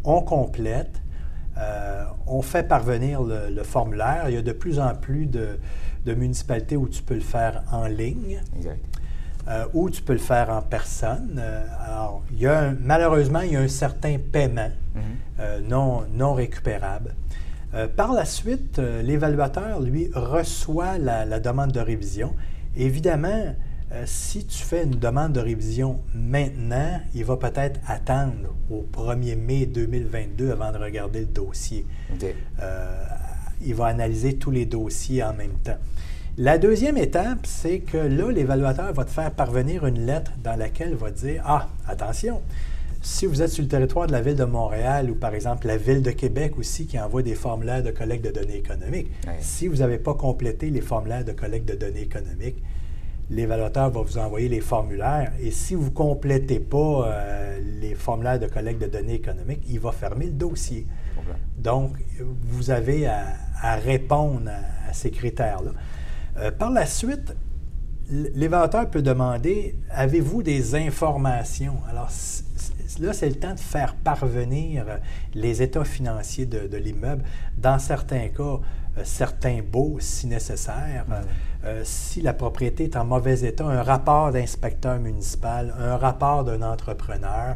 on 0.07 0.21
complète, 0.21 1.01
euh, 1.57 2.05
on 2.27 2.41
fait 2.41 2.63
parvenir 2.63 3.21
le, 3.21 3.61
formulaire. 3.63 4.25
Il 4.29 4.35
y 4.35 4.37
a 4.37 4.41
de 4.41 4.53
plus 4.53 4.79
en 4.79 4.95
plus 4.95 5.25
de, 5.25 5.59
municipalités 6.05 6.77
où 6.77 6.87
tu 6.87 7.03
peux 7.03 7.15
le 7.15 7.19
faire 7.19 7.63
en 7.71 7.87
ligne. 7.87 8.39
Euh, 9.47 9.65
ou 9.73 9.89
tu 9.89 10.01
peux 10.01 10.13
le 10.13 10.19
faire 10.19 10.49
en 10.49 10.61
personne. 10.61 11.39
Euh, 11.39 11.65
alors, 11.85 12.23
il 12.31 12.39
y 12.39 12.47
a 12.47 12.73
malheureusement, 12.81 13.41
il 13.41 13.53
y 13.53 13.55
a 13.55 13.61
un 13.61 13.67
certain 13.67 14.17
paiement 14.19 14.71
mm-hmm. 14.95 15.67
non, 15.67 16.03
non 16.11 16.33
récupérable. 16.33 17.15
par 17.95 18.11
la 18.13 18.25
suite, 18.25 18.79
l'évaluateur, 18.79 19.79
lui, 19.79 20.09
reçoit 20.13 20.97
la, 20.97 21.39
demande 21.39 21.71
de 21.71 21.79
révision. 21.79 22.33
Évidemment, 22.75 23.53
euh, 23.93 24.03
si 24.05 24.45
tu 24.45 24.63
fais 24.63 24.83
une 24.83 24.99
demande 24.99 25.31
de 25.31 25.39
révision 25.39 26.01
maintenant, 26.13 26.99
il 27.15 27.23
va 27.23 27.37
peut-être 27.37 27.79
attendre 27.87 28.53
au 28.69 28.85
1er 28.91 29.37
mai 29.37 29.65
2022 29.65 30.51
avant 30.51 30.73
de 30.73 30.77
regarder 30.77 31.21
le 31.21 31.27
dossier. 31.27 31.85
Euh, 32.61 33.03
il 33.61 33.73
va 33.75 33.85
analyser 33.85 34.35
tous 34.35 34.51
les 34.51 34.65
dossiers 34.65 35.23
en 35.23 35.33
même 35.33 35.57
temps. 35.63 35.77
La 36.39 36.59
deuxième 36.59 36.97
étape, 36.97 37.47
c'est 37.47 37.79
que 37.79 37.97
là, 37.97 38.31
l'évaluateur 38.31 38.93
va 38.93 39.05
te 39.05 39.09
faire 39.09 39.31
parvenir 39.31 39.87
une 39.87 40.05
lettre 40.05 40.33
dans 40.43 40.55
laquelle 40.55 40.89
il 40.91 40.95
va 40.95 41.09
dire 41.09 41.41
Ah, 41.43 41.67
attention, 41.87 42.43
si 43.01 43.25
vous 43.25 43.41
êtes 43.41 43.49
sur 43.49 43.63
le 43.63 43.67
territoire 43.67 44.05
de 44.05 44.11
la 44.11 44.21
ville 44.21 44.35
de 44.35 44.43
Montréal 44.43 45.09
ou 45.09 45.15
par 45.15 45.33
exemple 45.33 45.65
la 45.65 45.77
ville 45.77 46.03
de 46.03 46.11
Québec 46.11 46.59
aussi 46.59 46.85
qui 46.85 46.99
envoie 46.99 47.23
des 47.23 47.33
formulaires 47.33 47.81
de 47.81 47.89
collecte 47.89 48.23
de 48.23 48.29
données 48.29 48.57
économiques, 48.57 49.07
si 49.39 49.67
vous 49.67 49.77
n'avez 49.77 49.97
pas 49.97 50.13
complété 50.13 50.69
les 50.69 50.81
formulaires 50.81 51.25
de 51.25 51.31
collecte 51.31 51.67
de 51.67 51.73
données 51.73 52.03
économiques, 52.03 52.61
l'évaluateur 53.31 53.89
va 53.89 54.01
vous 54.01 54.19
envoyer 54.19 54.47
les 54.47 54.61
formulaires 54.61 55.31
et 55.41 55.49
si 55.49 55.73
vous 55.73 55.85
ne 55.85 55.89
complétez 55.89 56.59
pas 56.59 57.07
euh, 57.07 57.59
les 57.81 57.95
formulaires 57.95 58.39
de 58.39 58.45
collecte 58.45 58.79
de 58.79 58.87
données 58.87 59.15
économiques, 59.15 59.63
il 59.67 59.79
va 59.79 59.91
fermer 59.91 60.25
le 60.25 60.33
dossier. 60.33 60.85
Donc, 61.57 61.93
vous 62.19 62.69
avez 62.69 63.07
à, 63.07 63.75
répondre 63.83 64.51
à, 64.87 64.93
ces 64.93 65.09
critères-là. 65.09 65.71
Euh, 66.39 66.51
par 66.51 66.71
la 66.71 66.85
suite, 66.85 67.35
l'évaluateur 68.09 68.89
peut 68.89 69.01
demander 69.01 69.75
avez-vous 69.89 70.43
des 70.43 70.75
informations? 70.75 71.77
Alors, 71.89 72.09
là, 72.99 73.13
c'est 73.13 73.29
le 73.29 73.35
temps 73.35 73.53
de 73.53 73.59
faire 73.59 73.95
parvenir 73.95 74.85
les 75.33 75.61
états 75.61 75.83
financiers 75.83 76.45
de, 76.45 76.77
l'immeuble. 76.77 77.23
Dans 77.57 77.79
certains 77.79 78.29
cas, 78.29 78.59
euh, 78.97 79.01
certains 79.03 79.61
baux 79.61 79.97
si 79.99 80.27
nécessaire. 80.27 81.05
Euh, 81.65 81.81
si 81.83 82.21
la 82.21 82.33
propriété 82.33 82.85
est 82.85 82.95
en 82.95 83.05
mauvais 83.05 83.41
état, 83.41 83.65
un 83.65 83.83
rapport 83.83 84.31
d'inspecteur 84.31 84.99
municipal, 84.99 85.73
un 85.79 85.97
rapport 85.97 86.43
d'un 86.43 86.61
entrepreneur. 86.61 87.55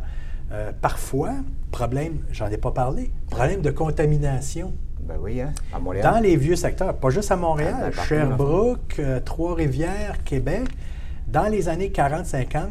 Euh, 0.51 0.71
parfois, 0.81 1.31
problème, 1.71 2.19
j'en 2.31 2.47
ai 2.47 2.57
pas 2.57 2.71
parlé, 2.71 3.11
problème 3.29 3.61
de 3.61 3.71
contamination. 3.71 4.73
Ben 5.11 5.19
oui, 5.21 5.41
hein? 5.41 5.53
à 5.73 5.79
Montréal. 5.79 6.13
Dans 6.13 6.19
les 6.19 6.35
vieux 6.35 6.55
secteurs, 6.55 6.95
pas 6.95 7.09
juste 7.09 7.31
à 7.31 7.35
Montréal, 7.35 7.75
ah, 7.77 7.89
ben, 7.95 8.03
Sherbrooke, 8.03 9.01
Trois-Rivières, 9.25 10.23
Québec. 10.23 10.69
Dans 11.27 11.47
les 11.47 11.69
années 11.69 11.89
40-50, 11.89 12.67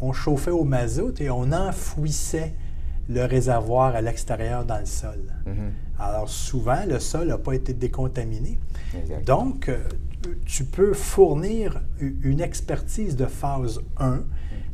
on 0.00 0.12
chauffait 0.12 0.50
au 0.50 0.64
mazout 0.64 1.20
et 1.20 1.30
on 1.30 1.52
enfouissait 1.52 2.54
le 3.08 3.24
réservoir 3.24 3.94
à 3.94 4.00
l'extérieur 4.00 4.64
dans 4.64 4.78
le 4.78 4.86
sol. 4.86 5.20
Mm-hmm. 5.46 6.00
Alors 6.00 6.28
souvent, 6.28 6.84
le 6.86 6.98
sol 6.98 7.28
n'a 7.28 7.38
pas 7.38 7.52
été 7.52 7.72
décontaminé. 7.72 8.58
Donc, 9.26 9.68
euh, 9.68 9.78
tu 10.46 10.64
peux 10.64 10.92
fournir 10.92 11.80
une 12.00 12.40
expertise 12.40 13.16
de 13.16 13.26
phase 13.26 13.80
1, 13.98 14.10
mm. 14.10 14.24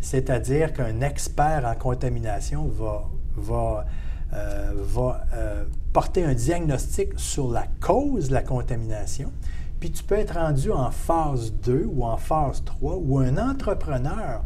c'est-à-dire 0.00 0.72
qu'un 0.72 1.00
expert 1.00 1.64
en 1.66 1.74
contamination 1.74 2.66
va, 2.68 3.08
va, 3.36 3.86
euh, 4.32 4.72
va 4.74 5.24
euh, 5.34 5.64
porter 5.92 6.24
un 6.24 6.34
diagnostic 6.34 7.18
sur 7.18 7.50
la 7.50 7.64
cause 7.80 8.28
de 8.28 8.34
la 8.34 8.42
contamination. 8.42 9.32
Puis 9.80 9.90
tu 9.90 10.04
peux 10.04 10.16
être 10.16 10.34
rendu 10.34 10.70
en 10.70 10.90
phase 10.90 11.52
2 11.64 11.88
ou 11.90 12.04
en 12.04 12.16
phase 12.16 12.62
3 12.64 12.96
où 12.96 13.18
un 13.18 13.38
entrepreneur 13.38 14.42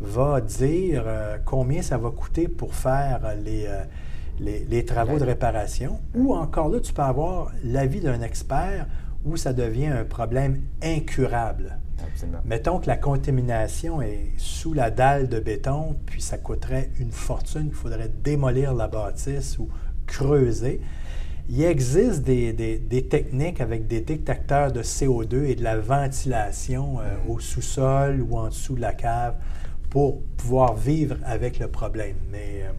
va 0.00 0.40
dire 0.40 1.04
euh, 1.06 1.38
combien 1.44 1.82
ça 1.82 1.98
va 1.98 2.10
coûter 2.10 2.48
pour 2.48 2.74
faire 2.74 3.20
les, 3.44 3.68
les, 4.40 4.84
travaux 4.84 5.18
de 5.18 5.24
réparation, 5.24 6.00
ou 6.14 6.34
encore 6.34 6.68
là, 6.68 6.80
tu 6.80 6.92
peux 6.92 7.02
avoir 7.02 7.52
l'avis 7.64 8.00
d'un 8.00 8.22
expert 8.22 8.86
où 9.24 9.36
ça 9.36 9.52
devient 9.52 9.88
un 9.88 10.04
problème 10.04 10.62
incurable. 10.82 11.78
Mettons 12.44 12.78
que 12.78 12.86
la 12.86 12.96
contamination 12.96 14.02
est 14.02 14.32
sous 14.36 14.72
la 14.72 14.90
dalle 14.90 15.28
de 15.28 15.40
béton, 15.40 15.96
puis 16.06 16.20
ça 16.20 16.38
coûterait 16.38 16.90
une 16.98 17.12
fortune, 17.12 17.66
il 17.68 17.74
faudrait 17.74 18.10
démolir 18.22 18.74
la 18.74 18.88
bâtisse 18.88 19.58
ou 19.58 19.68
creuser. 20.06 20.80
Il 21.50 21.62
existe 21.62 22.22
des, 22.22 23.06
techniques 23.08 23.60
avec 23.60 23.86
des 23.86 24.00
détecteurs 24.00 24.70
de 24.70 24.82
CO2 24.82 25.44
et 25.44 25.54
de 25.54 25.64
la 25.64 25.78
ventilation 25.78 27.00
euh, 27.00 27.14
mm. 27.26 27.30
au 27.30 27.40
sous-sol 27.40 28.20
ou 28.28 28.36
en 28.36 28.48
dessous 28.48 28.74
de 28.74 28.82
la 28.82 28.92
cave 28.92 29.34
pour 29.88 30.20
pouvoir 30.36 30.74
vivre 30.74 31.16
avec 31.24 31.58
le 31.58 31.68
problème. 31.68 32.16
Mais 32.30 32.64
euh, 32.64 32.72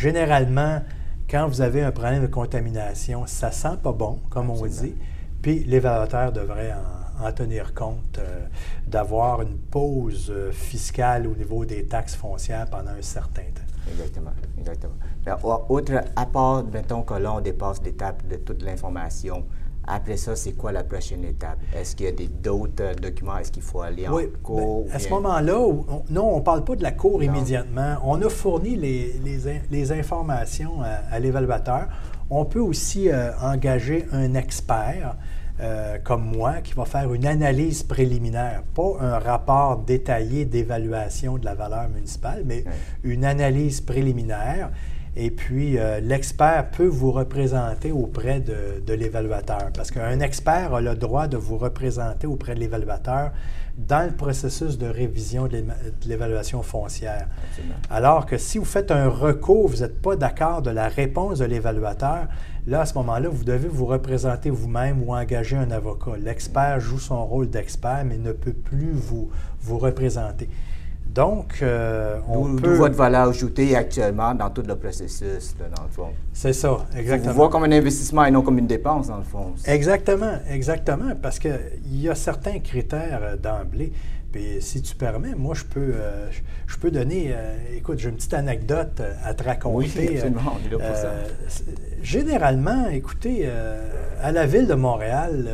généralement, 0.00 0.82
quand 1.30 1.46
vous 1.46 1.60
avez 1.60 1.82
un 1.82 1.92
problème 1.92 2.22
de 2.22 2.26
contamination, 2.26 3.24
ça 3.26 3.52
sent 3.52 3.78
pas 3.82 3.92
bon, 3.92 4.18
comme 4.30 4.50
on 4.50 4.66
dit, 4.66 4.94
puis 5.40 5.64
l'évaluateur 5.64 6.32
devrait 6.32 6.72
en, 6.72 7.01
tenir 7.34 7.74
compte, 7.74 8.18
euh, 8.18 8.46
d'avoir 8.86 9.42
une 9.42 9.58
pause 9.58 10.30
euh, 10.30 10.52
fiscale 10.52 11.26
au 11.26 11.34
niveau 11.34 11.64
des 11.64 11.84
taxes 11.86 12.14
foncières 12.14 12.66
pendant 12.70 12.90
un 12.90 13.02
certain 13.02 13.42
temps. 13.42 13.72
Exactement, 13.90 14.32
exactement. 14.58 15.64
autre, 15.68 15.92
à 16.14 16.26
part, 16.26 16.64
mettons 16.64 17.02
que 17.02 17.14
là, 17.14 17.34
on 17.34 17.40
dépasse 17.40 17.82
l'étape 17.82 18.26
de 18.28 18.36
toute 18.36 18.62
l'information 18.62 19.44
Après 19.84 20.16
ça, 20.16 20.36
c'est 20.36 20.52
quoi 20.52 20.70
la 20.70 20.84
prochaine 20.84 21.24
étape? 21.24 21.58
Est-ce 21.74 21.96
qu'il 21.96 22.06
y 22.06 22.08
a 22.08 22.28
d'autres 22.42 22.82
euh, 22.82 22.94
documents? 22.94 23.38
Est-ce 23.38 23.50
qu'il 23.50 23.62
faut 23.62 23.80
aller 23.80 24.06
en 24.06 24.16
cours? 24.42 24.84
Ben, 24.84 24.94
à 24.94 24.98
ce 25.00 25.08
moment-là, 25.08 25.58
non, 26.10 26.34
on 26.34 26.38
ne 26.38 26.42
parle 26.42 26.64
pas 26.64 26.76
de 26.76 26.82
la 26.82 26.92
cour 26.92 27.22
immédiatement. 27.22 27.96
On 28.04 28.22
a 28.22 28.28
fourni 28.28 28.76
les, 28.76 29.14
les, 29.70 29.92
informations 29.92 30.80
à, 31.10 31.18
l'évaluateur. 31.18 31.88
On 32.30 32.44
peut 32.44 32.60
aussi 32.60 33.10
euh, 33.10 33.32
engager 33.40 34.06
un 34.12 34.34
expert. 34.34 35.16
Euh, 35.62 35.98
comme 36.02 36.24
moi, 36.24 36.54
qui 36.64 36.74
va 36.74 36.84
faire 36.84 37.14
une 37.14 37.24
analyse 37.24 37.84
préliminaire, 37.84 38.64
pas 38.74 38.96
un 39.00 39.18
rapport 39.20 39.78
détaillé 39.78 40.44
d'évaluation 40.44 41.38
de 41.38 41.44
la 41.44 41.54
valeur 41.54 41.88
municipale, 41.88 42.42
mais 42.44 42.64
une 43.04 43.24
analyse 43.24 43.80
préliminaire. 43.80 44.70
Et 45.14 45.30
puis, 45.30 45.78
euh, 45.78 46.00
l'expert 46.00 46.70
peut 46.70 46.86
vous 46.86 47.12
représenter 47.12 47.92
auprès 47.92 48.40
de, 48.40 48.92
l'évaluateur, 48.92 49.70
parce 49.72 49.92
qu'un 49.92 50.18
expert 50.18 50.74
a 50.74 50.80
le 50.80 50.96
droit 50.96 51.28
de 51.28 51.36
vous 51.36 51.58
représenter 51.58 52.26
auprès 52.26 52.54
de 52.54 52.60
l'évaluateur 52.60 53.30
dans 53.76 54.06
le 54.06 54.14
processus 54.14 54.78
de 54.78 54.86
révision 54.86 55.46
de 55.46 55.64
l'évaluation 56.06 56.62
foncière. 56.62 57.28
Alors 57.88 58.26
que 58.26 58.36
si 58.36 58.58
vous 58.58 58.64
faites 58.64 58.90
un 58.90 59.08
recours, 59.08 59.68
vous 59.68 59.78
n'êtes 59.78 60.00
pas 60.00 60.16
d'accord 60.16 60.60
de 60.60 60.70
la 60.70 60.88
réponse 60.88 61.38
de 61.38 61.44
l'évaluateur, 61.44 62.26
là, 62.66 62.82
à 62.82 62.86
ce 62.86 62.94
moment-là, 62.94 63.28
vous 63.28 63.44
devez 63.44 63.68
vous 63.68 63.86
représenter 63.86 64.50
vous-même 64.50 65.02
ou 65.02 65.14
engager 65.14 65.56
un 65.56 65.70
avocat. 65.70 66.12
L'expert 66.18 66.80
joue 66.80 66.98
son 66.98 67.24
rôle 67.24 67.48
d'expert, 67.48 68.04
mais 68.06 68.18
ne 68.18 68.32
peut 68.32 68.52
plus 68.52 68.92
vous, 68.92 69.30
vous 69.60 69.78
représenter. 69.78 70.48
Donc, 71.06 71.58
euh, 71.60 72.18
on 72.26 72.56
peut... 72.56 72.74
votre 72.74 72.94
valeur 72.94 73.28
ajoutée 73.28 73.76
actuellement 73.76 74.34
dans 74.34 74.48
tout 74.48 74.62
le 74.66 74.76
processus, 74.76 75.54
dans 75.58 75.82
le 75.82 75.88
fond. 75.90 76.08
C'est 76.32 76.54
ça, 76.54 76.86
exactement. 76.96 77.32
Vous 77.32 77.36
voyez 77.36 77.50
comme 77.50 77.64
un 77.64 77.72
investissement 77.72 78.24
et 78.24 78.30
non 78.30 78.40
comme 78.40 78.58
une 78.58 78.66
dépense, 78.66 79.08
dans 79.08 79.18
le 79.18 79.22
fond. 79.22 79.52
Exactement, 79.66 80.38
exactement, 80.48 81.14
parce 81.20 81.38
qu'il 81.38 81.60
y 81.90 82.08
a 82.08 82.14
certains 82.14 82.60
critères 82.60 83.20
euh, 83.22 83.36
d'emblée. 83.36 83.92
Puis, 84.32 84.56
si 84.60 84.80
tu 84.82 84.96
permets, 84.96 85.34
moi, 85.36 85.54
je 85.54 85.64
peux, 85.64 85.92
euh, 85.94 86.28
je 86.66 86.76
peux 86.78 86.90
donner... 86.90 87.34
écoute, 87.76 87.98
j'ai 87.98 88.08
une 88.08 88.16
petite 88.16 88.34
anecdote 88.34 89.02
à 89.22 89.34
te 89.34 89.44
raconter. 89.44 90.08
Oui, 90.08 90.16
absolument, 90.16 90.56
on 90.56 90.66
est 90.66 90.70
là 90.70 90.78
pour 90.86 90.96
ça. 90.96 91.12
Généralement, 92.02 92.88
écoutez, 92.88 93.48
à 94.20 94.32
la 94.32 94.46
Ville 94.46 94.66
de 94.66 94.74
Montréal 94.74 95.48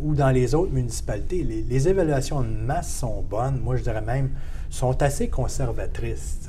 ou 0.00 0.14
dans 0.14 0.30
les 0.30 0.54
autres 0.54 0.72
municipalités, 0.72 1.42
les, 1.42 1.62
les 1.62 1.88
évaluations 1.88 2.42
de 2.42 2.48
masse 2.48 2.90
sont 2.94 3.22
bonnes. 3.22 3.60
Moi, 3.60 3.76
je 3.76 3.82
dirais 3.82 4.00
même 4.00 4.30
sont 4.70 5.02
assez 5.02 5.28
conservatrices. 5.28 6.48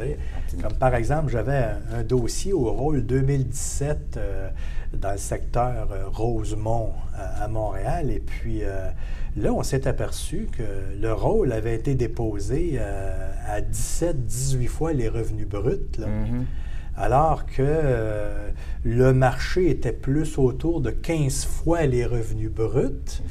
Comme 0.61 0.73
par 0.73 0.95
exemple, 0.95 1.31
j'avais 1.31 1.65
un, 1.91 2.03
dossier 2.03 2.53
au 2.53 2.71
rôle 2.71 3.01
2017 3.01 4.17
euh, 4.17 4.49
dans 4.93 5.11
le 5.11 5.17
secteur 5.17 5.89
euh, 5.91 6.07
Rosemont 6.07 6.93
à, 7.15 7.47
Montréal. 7.47 8.11
Et 8.11 8.19
puis 8.19 8.59
euh, 8.63 8.89
là, 9.35 9.51
on 9.51 9.63
s'est 9.63 9.87
aperçu 9.87 10.47
que 10.55 10.63
le 11.01 11.11
rôle 11.13 11.51
avait 11.51 11.75
été 11.75 11.95
déposé 11.95 12.79
à 12.79 13.59
17-18 13.61 14.67
fois 14.67 14.93
les 14.93 15.09
revenus 15.09 15.47
bruts. 15.47 15.79
Mm-hmm. 15.99 16.45
Alors 16.97 17.45
que 17.47 18.51
le 18.83 19.13
marché 19.13 19.71
était 19.71 19.93
plus 19.93 20.37
autour 20.37 20.81
de 20.81 20.91
15 20.91 21.45
fois 21.45 21.85
les 21.85 22.05
revenus 22.05 22.51
bruts. 22.51 23.21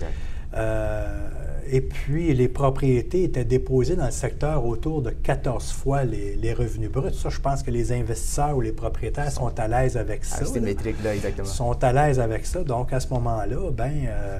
Et 1.72 1.80
puis, 1.80 2.34
les 2.34 2.48
propriétés 2.48 3.22
étaient 3.22 3.44
déposées 3.44 3.94
dans 3.94 4.06
le 4.06 4.10
secteur 4.10 4.66
autour 4.66 5.02
de 5.02 5.10
14 5.10 5.70
fois 5.70 6.02
les, 6.02 6.52
revenus 6.52 6.90
bruts. 6.90 7.14
Ça, 7.14 7.28
je 7.28 7.38
pense 7.38 7.62
que 7.62 7.70
les 7.70 7.92
investisseurs 7.92 8.56
ou 8.56 8.60
les 8.60 8.72
propriétaires 8.72 9.30
sont, 9.30 9.56
à 9.56 9.68
l'aise 9.68 9.96
avec 9.96 10.24
ça. 10.24 10.44
ces 10.44 10.58
métriques-là, 10.58 11.14
exactement. 11.14 11.46
Sont 11.46 11.84
à 11.84 11.92
l'aise 11.92 12.18
avec 12.18 12.44
ça. 12.44 12.64
Donc, 12.64 12.92
à 12.92 12.98
ce 12.98 13.08
moment-là, 13.14 13.70
ben, 13.70 13.92
euh, 14.08 14.38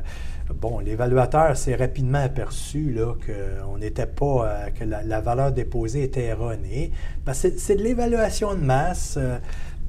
bon, 0.60 0.80
l'évaluateur 0.80 1.56
s'est 1.56 1.76
rapidement 1.76 2.18
aperçu 2.25 2.90
là, 2.90 3.14
qu'on 3.14 3.78
n'était 3.78 4.06
pas, 4.06 4.25
euh, 4.25 4.70
que 4.70 4.84
la, 4.84 5.20
valeur 5.20 5.52
déposée 5.52 6.02
était 6.02 6.25
erronée. 6.25 6.90
Parce 7.25 7.42
que 7.42 7.49
c'est 7.58 7.76
de 7.76 7.82
l'évaluation 7.82 8.54
de 8.54 8.60
masse. 8.60 9.14
Euh, 9.18 9.38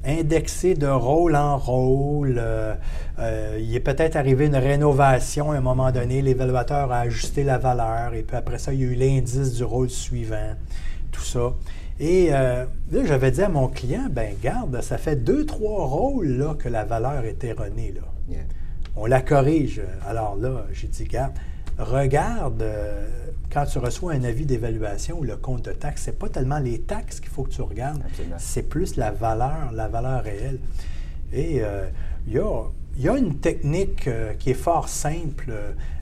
indexé 0.04 0.74
de 0.74 0.86
rôle 0.86 1.36
en 1.36 1.56
rôle. 1.56 2.36
Euh, 2.38 2.74
euh, 3.18 3.58
il 3.60 3.74
est 3.74 3.80
peut-être 3.80 4.16
arrivé 4.16 4.46
une 4.46 4.56
rénovation 4.56 5.52
à 5.52 5.56
un 5.56 5.60
moment 5.60 5.92
donné, 5.92 6.22
l'évaluateur 6.22 6.90
a 6.92 7.00
ajusté 7.00 7.44
la 7.44 7.58
valeur 7.58 8.14
et 8.14 8.22
puis 8.22 8.36
après 8.36 8.58
ça, 8.58 8.72
il 8.72 8.80
y 8.80 8.84
a 8.84 8.86
eu 8.86 8.94
l'indice 8.94 9.54
du 9.54 9.64
rôle 9.64 9.90
suivant, 9.90 10.54
tout 11.10 11.22
ça. 11.22 11.54
Et 12.00 12.28
euh, 12.32 12.64
là, 12.90 13.04
j'avais 13.04 13.30
dit 13.30 13.42
à 13.42 13.48
mon 13.48 13.68
client, 13.68 14.06
ben 14.10 14.34
garde, 14.42 14.80
ça 14.80 14.98
fait 14.98 15.16
deux, 15.16 15.46
trois 15.46 15.86
rôles 15.86 16.28
là, 16.28 16.54
que 16.54 16.68
la 16.68 16.84
valeur 16.84 17.24
est 17.24 17.44
erronée. 17.44 17.94
Là. 17.94 18.36
On 18.96 19.06
la 19.06 19.20
corrige. 19.20 19.80
Alors 20.06 20.36
là, 20.36 20.66
j'ai 20.72 20.88
dit, 20.88 21.04
garde, 21.04 21.32
regarde 21.78 22.64
quand 23.52 23.66
tu 23.66 23.78
reçois 23.78 24.14
un 24.14 24.24
avis 24.24 24.46
d'évaluation 24.46 25.18
ou 25.18 25.24
le 25.24 25.36
compte 25.36 25.64
de 25.66 25.72
taxe, 25.72 26.04
ce 26.04 26.10
n'est 26.10 26.16
pas 26.16 26.28
tellement 26.28 26.58
les 26.58 26.80
taxes 26.80 27.20
qu'il 27.20 27.28
faut 27.28 27.42
que 27.42 27.50
tu 27.50 27.60
regardes, 27.60 28.02
c'est 28.38 28.62
plus 28.62 28.96
la 28.96 29.10
valeur, 29.10 29.72
la 29.72 29.88
valeur 29.88 30.22
réelle. 30.22 30.58
Et 31.32 31.62
euh, 31.62 31.86
il 32.26 32.34
y, 32.34 33.08
a, 33.08 33.16
une 33.16 33.38
technique 33.38 34.06
euh, 34.06 34.34
qui 34.34 34.50
est 34.50 34.54
fort 34.54 34.88
simple. 34.88 35.52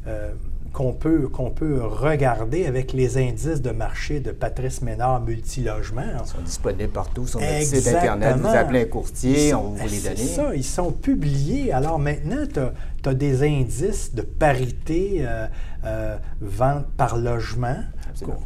Euh, 0.07 0.33
qu'on 0.73 0.93
peut, 0.93 1.29
qu'on 1.29 1.51
peut 1.51 1.83
regarder 1.83 2.67
avec 2.67 2.93
les 2.93 3.19
indices 3.19 3.61
de 3.61 3.71
marché 3.71 4.21
de 4.21 4.31
Patrice 4.31 4.83
Ménard 4.83 5.21
Multilogement. 5.21 6.03
Ils 6.23 6.29
sont 6.29 6.43
disponibles 6.45 6.93
partout 6.93 7.27
sur 7.27 7.41
notre 7.41 7.63
site 7.63 7.87
Internet. 7.89 8.37
Vous 8.37 8.47
appelez 8.47 8.83
un 8.83 8.87
courtier, 8.87 9.55
on 9.55 9.71
vous 9.71 9.89
les 9.89 10.01
donne. 10.01 10.17
C'est 10.17 10.27
ça, 10.27 10.55
ils 10.55 10.65
sont 10.65 10.93
publiés. 10.93 11.73
Alors 11.73 11.99
maintenant, 11.99 12.45
tu 12.53 13.09
as, 13.09 13.15
des 13.15 13.43
indices 13.43 14.15
de 14.15 14.23
parité 14.23 15.19
euh, 15.21 15.47
euh, 15.85 16.17
vente 16.41 16.87
par 16.97 17.17
logement 17.17 17.79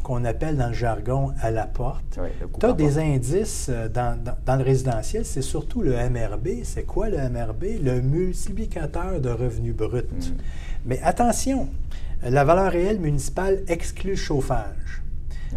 qu'on 0.03 0.23
appelle 0.25 0.57
dans 0.57 0.67
le 0.67 0.73
jargon 0.73 1.31
à 1.41 1.51
la 1.51 1.65
porte. 1.65 2.19
tu 2.59 2.65
as 2.65 2.73
des 2.73 2.97
indices 2.97 3.67
euh, 3.69 3.89
dans, 3.89 4.17
dans, 4.45 4.55
le 4.55 4.63
résidentiel, 4.63 5.25
c'est 5.25 5.41
surtout 5.41 5.81
le 5.81 5.91
MRB. 5.91 6.63
C'est 6.63 6.83
quoi 6.83 7.09
le 7.09 7.17
MRB? 7.17 7.83
Le 7.83 8.01
multiplicateur 8.01 9.19
de 9.19 9.29
revenus 9.29 9.75
bruts. 9.75 10.03
Hmm. 10.03 10.37
Mais 10.85 10.99
attention, 11.01 11.67
la 12.23 12.43
valeur 12.43 12.71
réelle 12.71 12.99
municipale 12.99 13.63
exclut 13.67 14.11
le 14.11 14.15
chauffage. 14.15 15.03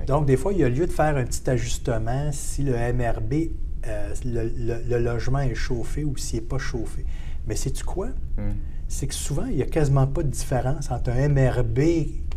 Donc, 0.06 0.26
des 0.26 0.36
fois, 0.36 0.52
il 0.52 0.60
y 0.60 0.64
a 0.64 0.68
lieu 0.68 0.86
de 0.86 0.92
faire 0.92 1.16
un 1.16 1.24
petit 1.24 1.48
ajustement 1.50 2.30
si 2.32 2.62
le 2.62 2.72
MRB, 2.72 3.50
euh, 3.86 4.14
le, 4.24 4.98
logement 4.98 5.40
est 5.40 5.54
chauffé 5.54 6.04
ou 6.04 6.16
s'il 6.16 6.40
n'est 6.40 6.46
pas 6.46 6.58
chauffé. 6.58 7.04
Mais 7.46 7.56
sais-tu 7.56 7.84
quoi? 7.84 8.08
Hmm. 8.36 8.52
C'est 8.86 9.06
que 9.06 9.14
souvent, 9.14 9.46
il 9.46 9.56
n'y 9.56 9.62
a 9.62 9.66
quasiment 9.66 10.06
pas 10.06 10.22
de 10.22 10.28
différence 10.28 10.90
entre 10.90 11.10
un 11.10 11.28
MRB 11.28 11.80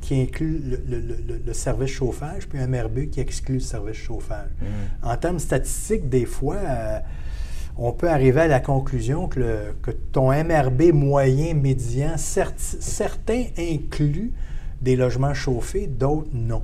qui 0.02 0.20
inclut 0.20 0.60
le, 0.88 1.54
service 1.54 1.92
chauffage 1.92 2.48
puis 2.48 2.60
un 2.60 2.68
MRB 2.68 3.10
qui 3.10 3.20
exclut 3.20 3.56
le 3.56 3.60
service 3.62 3.98
chauffage. 3.98 4.50
Hmm. 4.60 5.08
En 5.08 5.16
termes 5.18 5.40
statistiques, 5.40 6.10
des 6.10 6.26
fois, 6.26 6.58
euh, 6.58 7.00
on 7.78 7.92
peut 7.92 8.10
arriver 8.10 8.42
à 8.42 8.48
la 8.48 8.60
conclusion 8.60 9.28
que, 9.28 9.74
ton 10.12 10.32
MRB 10.32 10.94
moyen, 10.94 11.54
médian, 11.54 12.14
certains 12.18 13.46
incluent 13.58 14.34
des 14.82 14.96
logements 14.96 15.34
chauffés, 15.34 15.88
d'autres 15.88 16.30
non. 16.34 16.64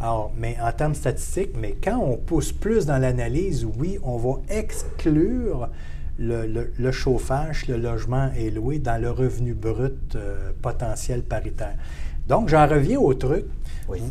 Alors, 0.00 0.32
mais 0.36 0.56
en 0.62 0.70
termes 0.72 0.94
statistiques, 0.94 1.54
mais 1.60 1.76
quand 1.82 1.98
on 1.98 2.16
pousse 2.16 2.52
plus 2.52 2.86
dans 2.86 2.98
l'analyse, 2.98 3.66
oui, 3.78 3.98
on 4.04 4.16
va 4.16 4.40
exclure 4.48 5.68
le, 6.18 6.90
chauffage, 6.90 7.66
le 7.68 7.76
logement 7.76 8.30
est 8.36 8.50
loué 8.50 8.78
dans 8.78 9.00
le 9.00 9.10
revenu 9.10 9.54
brut 9.54 10.14
euh, 10.14 10.50
potentiel 10.62 11.22
paritaire. 11.22 11.76
Donc, 12.28 12.48
j'en 12.48 12.66
reviens 12.66 12.98
au 12.98 13.14
truc. 13.14 13.46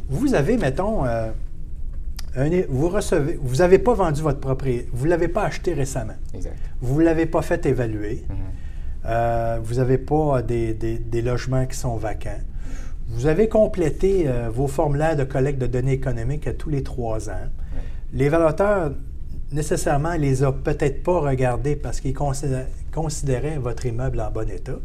Vous 0.10 0.34
avez, 0.34 0.58
mettons, 0.58 1.06
euh, 1.06 1.32
vous 2.70 2.90
recevez, 2.90 3.40
vous 3.42 3.56
n'avez 3.58 3.80
pas 3.80 3.94
vendu 3.94 4.22
votre 4.22 4.40
propriété, 4.40 4.88
vous 4.94 5.06
ne 5.06 5.10
l'avez 5.10 5.28
pas 5.28 5.44
acheté 5.44 5.74
récemment. 5.74 6.14
Vous 6.82 7.00
ne 7.00 7.06
l'avez 7.06 7.26
pas 7.26 7.42
fait 7.42 7.66
évaluer. 7.66 8.26
Mm-hmm. 8.30 8.58
Euh, 9.08 9.60
vous 9.64 9.76
n'avez 9.76 9.98
pas 9.98 10.42
des, 10.42 11.22
logements 11.24 11.66
qui 11.66 11.78
sont 11.78 11.96
vacants. 11.96 12.42
Vous 13.10 13.26
avez 13.26 13.48
complété 13.48 14.26
euh, 14.28 14.50
vos 14.52 14.68
formulaires 14.68 15.16
de 15.16 15.24
collecte 15.24 15.60
de 15.60 15.68
données 15.68 15.94
économiques 15.94 16.46
à 16.46 16.54
tous 16.54 16.70
les 16.70 16.84
trois 16.84 17.30
ans. 17.30 17.48
L'évaluateur, 18.14 18.92
nécessairement, 19.52 20.14
ne 20.14 20.20
les 20.20 20.44
a 20.44 20.52
peut-être 20.52 21.04
pas 21.04 21.20
regardés 21.20 21.76
parce 21.76 22.02
qu'il 22.02 22.14
considérait 22.14 23.58
votre 23.58 23.86
immeuble 23.86 24.20
en 24.20 24.30
bon 24.30 24.50
état. 24.50 24.80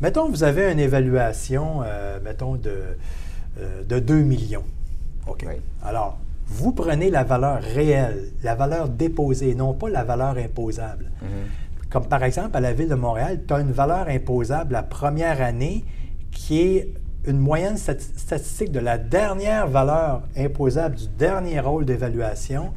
Mettons, 0.00 0.28
vous 0.28 0.42
avez 0.42 0.70
une 0.72 0.80
évaluation, 0.80 1.82
euh, 1.84 2.18
mettons, 2.24 2.56
de, 2.56 2.96
de 3.88 3.98
2 3.98 4.22
millions. 4.22 4.64
OK. 5.26 5.46
Alors, 5.84 6.18
vous 6.50 6.72
prenez 6.72 7.10
la 7.10 7.24
valeur 7.24 7.62
réelle, 7.62 8.32
la 8.42 8.54
valeur 8.54 8.88
déposée, 8.88 9.54
non 9.54 9.72
pas 9.72 9.88
la 9.88 10.04
valeur 10.04 10.36
imposable. 10.36 11.10
Mhm. 11.22 11.28
Comme 11.88 12.06
par 12.06 12.22
exemple, 12.22 12.56
à 12.56 12.60
la 12.60 12.72
Ville 12.72 12.88
de 12.88 12.94
Montréal, 12.94 13.40
tu 13.46 13.54
as 13.54 13.60
une 13.60 13.72
valeur 13.72 14.08
imposable 14.08 14.72
la 14.72 14.82
première 14.82 15.40
année 15.40 15.84
qui 16.30 16.60
est 16.60 16.94
une 17.26 17.38
moyenne 17.38 17.76
statistique 17.76 18.72
de 18.72 18.80
la 18.80 18.98
dernière 18.98 19.66
valeur 19.68 20.22
imposable 20.36 20.96
du 20.96 21.08
dernier 21.18 21.60
rôle 21.60 21.84
d'évaluation 21.84 22.72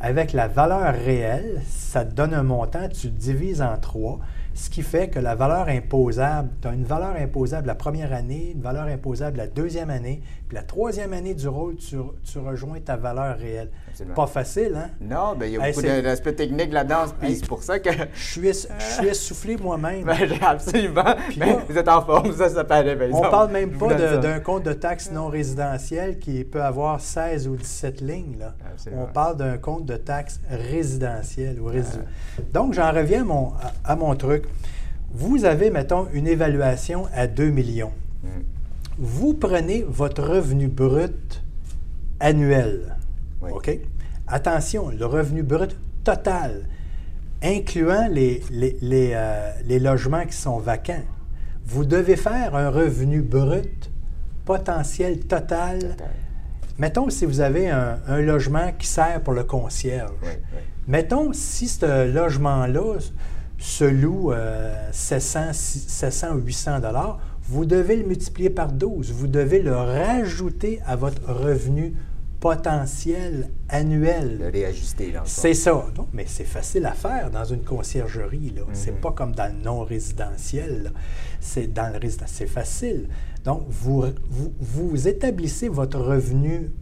avec 0.00 0.32
la 0.32 0.48
valeur 0.48 0.94
réelle, 0.94 1.62
ça 1.68 2.04
te 2.04 2.12
donne 2.12 2.34
un 2.34 2.42
montant, 2.42 2.88
tu 2.88 3.06
le 3.06 3.12
divises 3.12 3.62
en 3.62 3.76
trois, 3.78 4.18
ce 4.54 4.70
qui 4.70 4.82
fait 4.82 5.08
que 5.08 5.18
la 5.18 5.34
valeur 5.34 5.68
imposable, 5.68 6.50
tu 6.60 6.68
as 6.68 6.72
une 6.72 6.84
valeur 6.84 7.16
imposable 7.16 7.66
la 7.66 7.74
première 7.74 8.12
année, 8.12 8.52
une 8.54 8.60
valeur 8.60 8.84
imposable 8.84 9.38
la 9.38 9.46
deuxième 9.46 9.90
année, 9.90 10.20
puis 10.48 10.56
la 10.56 10.62
troisième 10.62 11.12
année 11.12 11.34
du 11.34 11.48
rôle, 11.48 11.76
tu, 11.76 11.96
tu 12.24 12.38
rejoins 12.38 12.80
ta 12.80 12.96
valeur 12.96 13.38
réelle. 13.38 13.70
Pas 14.14 14.26
facile, 14.26 14.74
hein? 14.76 14.90
Non, 15.00 15.34
mais 15.38 15.50
il 15.50 15.54
y 15.54 15.56
a 15.56 15.70
beaucoup 15.70 15.82
d'aspects 15.82 16.34
techniques 16.34 16.72
là-dedans, 16.72 17.04
puis 17.20 17.36
c'est 17.36 17.46
pour 17.46 17.62
ça 17.62 17.78
que... 17.78 17.90
Je 18.14 18.22
suis, 18.22 18.48
je 18.48 18.84
suis 18.84 19.06
essoufflé 19.06 19.56
moi-même. 19.56 20.04
Ben, 20.04 20.16
absolument. 20.42 21.14
mais 21.36 21.58
vous 21.68 21.76
êtes 21.76 21.88
en 21.88 22.02
forme, 22.02 22.32
ça, 22.32 22.48
ça 22.48 22.64
paraît, 22.64 22.98
On 23.12 23.20
parle 23.22 23.50
même 23.52 23.70
pas 23.72 23.94
d'un 23.94 24.40
compte 24.40 24.64
de 24.64 24.72
taxes 24.72 25.10
non 25.10 25.28
résidentiel 25.28 26.18
qui 26.18 26.44
peut 26.44 26.62
avoir 26.62 27.00
16 27.00 27.48
ou 27.48 27.56
17 27.56 28.00
lignes. 28.00 28.36
Là. 28.38 28.54
On 28.96 29.06
parle 29.06 29.36
d'un 29.36 29.58
compte 29.58 29.84
de 29.84 29.96
taxes 29.96 30.40
résidentiel 30.50 31.60
ou 31.60 31.66
résiduel. 31.66 32.06
Donc, 32.52 32.74
j'en 32.74 32.92
reviens 32.92 33.22
à 33.22 33.24
mon, 33.24 33.52
à 33.84 33.96
mon 33.96 34.14
truc. 34.16 34.44
Vous 35.12 35.44
avez, 35.44 35.70
mettons, 35.70 36.08
une 36.12 36.26
évaluation 36.26 37.06
à 37.14 37.26
2 37.26 37.50
millions. 37.50 37.92
Hmm. 38.22 38.42
Vous 38.98 39.34
prenez 39.34 39.84
votre 39.86 40.22
revenu 40.22 40.68
brut 40.68 41.42
annuel. 42.20 42.96
OK? 43.50 43.78
Attention, 44.26 44.90
le 44.90 45.04
revenu 45.04 45.42
brut 45.42 45.76
total, 46.04 46.68
incluant 47.42 48.08
les, 48.08 48.42
les, 48.50 48.76
euh, 49.14 49.50
les, 49.64 49.78
logements 49.78 50.24
qui 50.24 50.36
sont 50.36 50.58
vacants. 50.58 51.04
Vous 51.64 51.84
devez 51.84 52.16
faire 52.16 52.54
un 52.54 52.70
revenu 52.70 53.20
brut 53.20 53.90
potentiel 54.44 55.20
total. 55.20 55.96
Mettons 56.78 57.10
si 57.10 57.26
vous 57.26 57.40
avez 57.40 57.68
un, 57.68 57.98
logement 58.20 58.72
qui 58.78 58.86
sert 58.86 59.20
pour 59.22 59.34
le 59.34 59.44
concierge. 59.44 60.10
Mettons 60.88 61.32
si 61.32 61.68
ce 61.68 62.12
logement-là 62.12 62.98
se 63.58 63.84
loue 63.84 64.32
700, 64.90 65.52
700 65.52 66.34
ou 66.34 66.38
800 66.38 66.80
dollars, 66.80 67.20
vous 67.44 67.64
devez 67.64 67.96
le 67.96 68.06
multiplier 68.06 68.50
par 68.50 68.72
12. 68.72 69.12
Vous 69.12 69.26
devez 69.26 69.62
le 69.62 69.74
rajouter 69.76 70.80
à 70.86 70.96
votre 70.96 71.32
revenu 71.32 71.94
potentiel 72.42 73.48
annuel. 73.68 74.38
Le 74.40 74.48
réajuster, 74.48 75.14
C'est 75.24 75.54
ça. 75.54 75.86
mais 76.12 76.24
c'est 76.26 76.44
facile 76.44 76.84
à 76.86 76.92
faire 76.92 77.30
dans 77.30 77.44
une 77.44 77.62
conciergerie. 77.62 78.52
Ce 78.56 78.60
n'est 78.60 78.66
C'est 78.74 78.90
mhm. 78.90 79.00
pas 79.00 79.12
comme 79.12 79.32
dans 79.32 79.46
le 79.46 79.62
non-résidentiel. 79.62 80.92
C'est 81.40 81.72
dans 81.72 81.92
le 81.92 82.00
résidentiel. 82.00 82.48
C'est 82.48 82.52
facile. 82.52 83.08
Donc, 83.44 83.62
vous, 83.68 84.04
vous, 84.58 85.08
établissez 85.08 85.68
votre 85.68 86.00
revenu 86.00 86.72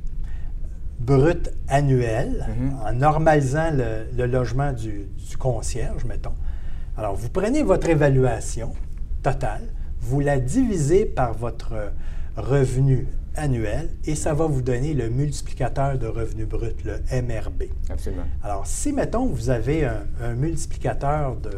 brut 0.99 1.51
annuel 1.68 2.46
mhm. 2.49 2.77
en 2.83 2.92
normalisant 2.94 3.70
le, 3.70 4.27
logement 4.27 4.73
du, 4.73 5.09
du, 5.29 5.37
concierge, 5.37 6.07
mettons. 6.07 6.35
Alors, 6.96 7.14
vous 7.16 7.29
prenez 7.29 7.62
votre 7.62 7.90
évaluation 7.90 8.73
totale, 9.23 9.66
vous 10.01 10.20
la 10.20 10.38
divisez 10.38 11.05
par 11.05 11.35
votre 11.35 11.92
revenu 12.37 13.07
annuel 13.36 13.90
et 14.04 14.14
ça 14.14 14.34
va 14.34 14.46
vous 14.46 14.62
donner 14.62 14.94
le 14.94 15.08
multiplicateur 15.08 15.98
de 15.98 16.06
revenu 16.06 16.44
brut, 16.44 16.76
le 16.84 16.98
MRB. 17.22 17.64
Absolument. 17.88 18.24
Alors, 18.42 18.66
si, 18.66 18.92
mettons, 18.92 19.26
vous 19.26 19.50
avez 19.50 19.84
un, 19.84 20.34
multiplicateur 20.34 21.36
de... 21.36 21.50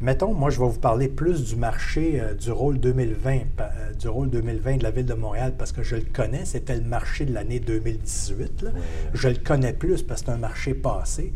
Mettons, 0.00 0.34
moi, 0.34 0.50
je 0.50 0.60
vais 0.60 0.68
vous 0.68 0.78
parler 0.78 1.08
plus 1.08 1.44
du 1.44 1.56
marché 1.56 2.20
euh, 2.20 2.34
du 2.34 2.50
rôle 2.50 2.78
2020, 2.78 3.32
euh, 3.32 3.92
du 3.98 4.08
rôle 4.08 4.28
2020 4.28 4.76
de 4.76 4.82
la 4.82 4.90
Ville 4.90 5.06
de 5.06 5.14
Montréal 5.14 5.54
parce 5.56 5.72
que 5.72 5.82
je 5.82 5.96
le 5.96 6.02
connais. 6.02 6.44
C'était 6.44 6.76
le 6.76 6.84
marché 6.84 7.24
de 7.24 7.32
l'année 7.32 7.60
2018. 7.60 8.66
Je 9.14 9.28
le 9.28 9.36
connais 9.36 9.72
plus 9.72 10.02
parce 10.02 10.20
que 10.20 10.26
c'est 10.26 10.32
un 10.32 10.36
marché 10.36 10.74
passé. 10.74 11.32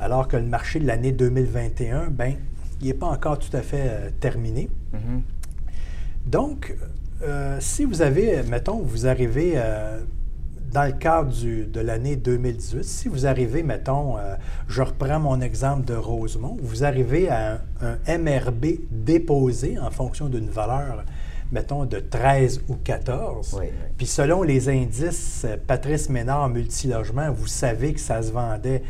Alors 0.00 0.28
que 0.28 0.36
le 0.36 0.44
marché 0.44 0.80
de 0.80 0.86
l'année 0.86 1.12
2021, 1.12 2.10
ben, 2.10 2.34
il 2.82 2.88
n'est 2.88 2.94
pas 2.94 3.06
encore 3.06 3.38
tout 3.38 3.56
à 3.56 3.62
fait 3.62 3.86
euh, 3.86 4.10
terminé. 4.20 4.68
Mm-hmm. 4.92 5.20
Donc, 6.26 6.74
euh, 7.22 7.56
si 7.60 7.84
vous 7.84 8.02
avez, 8.02 8.42
mettons, 8.42 8.78
vous 8.78 9.06
arrivez 9.06 9.52
euh, 9.56 10.00
dans 10.72 10.84
le 10.84 10.92
cadre 10.92 11.32
de 11.32 11.80
l'année 11.80 12.16
2018, 12.16 12.84
si 12.84 13.08
vous 13.08 13.26
arrivez, 13.26 13.62
mettons, 13.62 14.18
euh, 14.18 14.34
je 14.68 14.82
reprends 14.82 15.20
mon 15.20 15.40
exemple 15.40 15.84
de 15.84 15.94
Rosemont, 15.94 16.56
vous 16.60 16.84
arrivez 16.84 17.28
à 17.28 17.60
un, 17.80 18.18
MRB 18.18 18.66
déposé 18.90 19.78
en 19.78 19.90
fonction 19.90 20.28
d'une 20.28 20.48
valeur, 20.48 21.04
mettons, 21.52 21.84
de 21.84 22.00
13 22.00 22.62
ou 22.68 22.74
14. 22.74 23.60
Puis 23.96 24.06
selon 24.06 24.42
les 24.42 24.68
indices 24.68 25.46
Patrice 25.66 26.08
Ménard 26.08 26.48
multilogement, 26.48 27.30
vous 27.30 27.46
savez 27.46 27.94
que 27.94 28.00
ça 28.00 28.20
se 28.22 28.32
vendait 28.32 28.82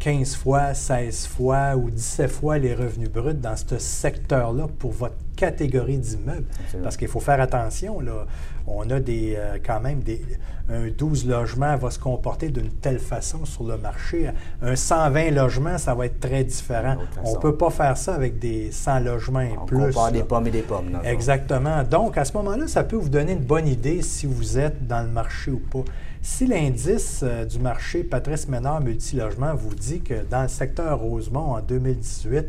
15 0.00 0.36
fois, 0.36 0.74
16 0.74 1.26
fois 1.26 1.76
ou 1.76 1.90
17 1.90 2.30
fois 2.30 2.58
les 2.58 2.74
revenus 2.74 3.10
bruts 3.10 3.34
dans 3.34 3.56
ce 3.56 3.78
secteur-là 3.78 4.66
pour 4.78 4.92
votre 4.92 5.16
catégorie 5.34 5.98
d'immeubles. 5.98 6.46
Parce 6.82 6.96
qu'il 6.96 7.08
faut 7.08 7.20
faire 7.20 7.40
attention, 7.40 8.00
là. 8.00 8.26
On 8.66 8.88
a 8.88 8.98
des, 8.98 9.34
euh, 9.36 9.58
quand 9.64 9.80
même 9.80 10.00
des, 10.00 10.22
un 10.70 10.88
12 10.88 11.26
logements 11.26 11.76
va 11.76 11.90
se 11.90 11.98
comporter 11.98 12.48
d'une 12.48 12.70
telle 12.70 12.98
façon 12.98 13.44
sur 13.44 13.64
le 13.64 13.76
marché. 13.76 14.30
Un 14.62 14.74
120 14.74 15.32
logements, 15.32 15.76
ça 15.76 15.94
va 15.94 16.06
être 16.06 16.18
très 16.18 16.44
différent. 16.44 16.96
On 17.22 17.34
ne 17.34 17.38
peut 17.38 17.56
pas 17.56 17.68
faire 17.68 17.96
ça 17.98 18.14
avec 18.14 18.38
des 18.38 18.72
100 18.72 19.00
logements 19.00 19.40
et 19.40 19.52
On 19.60 19.66
plus. 19.66 19.76
compare 19.76 20.12
des 20.12 20.22
pommes 20.22 20.46
et 20.46 20.50
des 20.50 20.62
pommes. 20.62 20.98
Exactement. 21.04 21.82
Donc, 21.82 22.16
à 22.16 22.24
ce 22.24 22.32
moment-là, 22.38 22.66
ça 22.66 22.84
peut 22.84 22.96
vous 22.96 23.10
donner 23.10 23.32
une 23.32 23.44
bonne 23.44 23.68
idée 23.68 24.00
si 24.00 24.24
vous 24.24 24.58
êtes 24.58 24.86
dans 24.86 25.02
le 25.02 25.10
marché 25.10 25.50
ou 25.50 25.58
pas. 25.58 25.84
Si 26.22 26.46
l'indice 26.46 27.20
euh, 27.22 27.44
du 27.44 27.58
marché 27.58 28.02
Patrice 28.02 28.48
Ménard 28.48 28.80
Multilogement 28.80 29.54
vous 29.54 29.74
dit 29.74 30.00
que 30.00 30.24
dans 30.30 30.40
le 30.40 30.48
secteur 30.48 30.98
Rosemont 30.98 31.52
en 31.52 31.60
2018, 31.60 32.46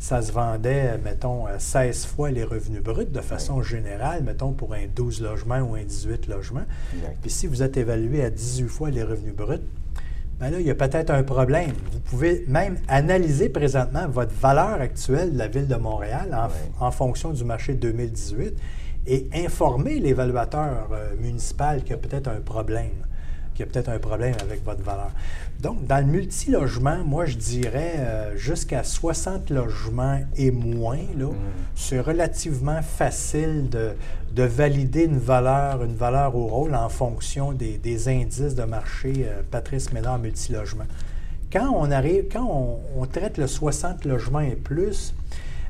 ça 0.00 0.22
se 0.22 0.32
vendait, 0.32 0.96
mettons, 1.04 1.44
16 1.58 2.06
fois 2.06 2.30
les 2.30 2.42
revenus 2.42 2.82
bruts 2.82 3.04
de 3.04 3.20
façon 3.20 3.62
générale, 3.62 4.24
mettons, 4.24 4.52
pour 4.52 4.72
un 4.72 4.86
12 4.96 5.20
logements 5.20 5.60
ou 5.60 5.74
un 5.74 5.84
18 5.84 6.26
logements. 6.26 6.64
Puis 7.20 7.30
si 7.30 7.46
vous 7.46 7.62
êtes 7.62 7.76
évalué 7.76 8.24
à 8.24 8.30
18 8.30 8.66
fois 8.66 8.90
les 8.90 9.02
revenus 9.02 9.34
bruts, 9.34 9.58
bien 10.40 10.50
là, 10.50 10.58
il 10.58 10.66
y 10.66 10.70
a 10.70 10.74
peut-être 10.74 11.10
un 11.10 11.22
problème. 11.22 11.72
Vous 11.92 12.00
pouvez 12.00 12.46
même 12.48 12.78
analyser 12.88 13.50
présentement 13.50 14.08
votre 14.08 14.32
valeur 14.32 14.80
actuelle 14.80 15.34
de 15.34 15.38
la 15.38 15.48
Ville 15.48 15.68
de 15.68 15.76
Montréal 15.76 16.34
en, 16.80 16.90
fonction 16.90 17.32
du 17.32 17.44
marché 17.44 17.74
2018 17.74 18.54
et 19.06 19.28
informer 19.34 20.00
l'évaluateur 20.00 20.88
euh, 20.92 21.14
municipal 21.20 21.82
qu'il 21.82 21.90
y 21.90 21.94
a 21.94 21.98
peut-être 21.98 22.28
un 22.28 22.40
problème 22.40 23.06
qu'il 23.60 23.66
y 23.66 23.68
a 23.68 23.72
peut-être 23.72 23.94
un 23.94 23.98
problème 23.98 24.34
avec 24.40 24.64
votre 24.64 24.82
valeur. 24.82 25.10
Donc, 25.60 25.86
dans 25.86 25.98
le 25.98 26.10
multilogement, 26.10 27.04
moi, 27.04 27.26
je 27.26 27.36
dirais 27.36 27.94
euh, 27.98 28.36
jusqu'à 28.36 28.82
60 28.82 29.50
logements 29.50 30.20
et 30.36 30.50
moins. 30.50 30.98
Là, 31.16 31.26
mm. 31.26 31.34
C'est 31.74 32.00
relativement 32.00 32.80
facile 32.82 33.68
de, 33.68 33.94
valider 34.42 35.04
une 35.04 35.18
valeur, 35.18 35.84
une 35.84 35.94
valeur 35.94 36.34
au 36.34 36.46
rôle 36.46 36.74
en 36.74 36.88
fonction 36.88 37.52
des, 37.52 38.08
indices 38.08 38.54
de 38.54 38.64
marché 38.64 39.26
euh, 39.26 39.42
Patrice 39.50 39.92
Ménard 39.92 40.18
multilogement. 40.18 40.86
Quand 41.52 41.70
on 41.74 41.90
arrive, 41.90 42.26
quand 42.32 42.80
on, 42.96 43.06
traite 43.06 43.36
le 43.36 43.46
60 43.46 44.04
logements 44.04 44.40
et 44.40 44.56
plus, 44.56 45.14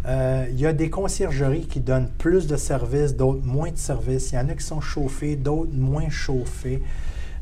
euh, 0.06 0.46
il 0.50 0.60
y 0.60 0.66
a 0.66 0.72
des 0.72 0.90
conciergeries 0.90 1.66
qui 1.66 1.80
donnent 1.80 2.10
plus 2.18 2.46
de 2.46 2.56
services, 2.56 3.16
d'autres 3.16 3.44
moins 3.44 3.70
de 3.70 3.78
services. 3.78 4.30
Il 4.30 4.34
y 4.36 4.38
en 4.38 4.48
a 4.48 4.54
qui 4.54 4.64
sont 4.64 4.80
chauffés, 4.80 5.36
d'autres 5.36 5.74
moins 5.74 6.10
chauffés. 6.10 6.80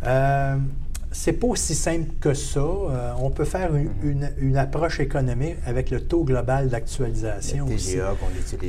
Euh, 0.04 0.56
c'est 1.10 1.32
pas 1.32 1.46
aussi 1.46 1.74
simple 1.74 2.10
que 2.20 2.34
ça. 2.34 2.60
Euh, 2.60 3.12
on 3.20 3.30
peut 3.30 3.44
faire 3.44 3.70
une, 4.02 4.56
approche 4.56 5.00
économique 5.00 5.56
avec 5.66 5.90
le 5.90 6.00
taux 6.00 6.24
global 6.24 6.68
d'actualisation 6.68 7.66
aussi. 7.66 7.98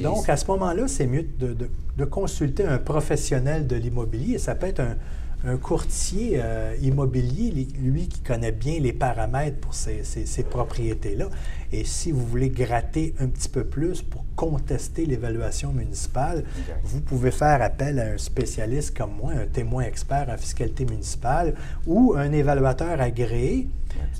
Donc, 0.01 0.29
à 0.29 0.37
ce 0.37 0.45
moment-là, 0.47 0.87
c'est 0.87 1.07
mieux 1.07 1.25
de, 1.39 2.05
consulter 2.05 2.65
un 2.65 2.77
professionnel 2.77 3.67
de 3.67 3.75
l'immobilier. 3.75 4.37
Ça 4.37 4.55
peut 4.55 4.67
être 4.67 4.79
un, 4.79 4.95
un 5.45 5.57
courtier 5.57 6.33
euh, 6.35 6.75
immobilier, 6.81 7.67
lui 7.81 8.07
qui 8.07 8.19
connaît 8.21 8.51
bien 8.51 8.79
les 8.79 8.93
paramètres 8.93 9.59
pour 9.59 9.73
ces, 9.73 10.03
propriétés-là. 10.49 11.29
Et 11.71 11.85
si 11.85 12.11
vous 12.11 12.25
voulez 12.25 12.49
gratter 12.49 13.13
un 13.19 13.27
petit 13.27 13.47
peu 13.47 13.63
plus 13.63 14.01
pour 14.01 14.25
contester 14.35 15.05
l'évaluation 15.05 15.71
municipale, 15.71 16.43
vous 16.83 17.01
pouvez 17.01 17.31
faire 17.31 17.61
appel 17.61 17.99
à 17.99 18.13
un 18.13 18.17
spécialiste 18.17 18.97
comme 18.97 19.11
moi, 19.15 19.33
un 19.33 19.45
témoin 19.45 19.83
expert 19.83 20.27
en 20.29 20.37
fiscalité 20.37 20.85
municipale 20.85 21.55
ou 21.85 22.15
un 22.17 22.31
évaluateur 22.31 22.99
agréé. 22.99 23.67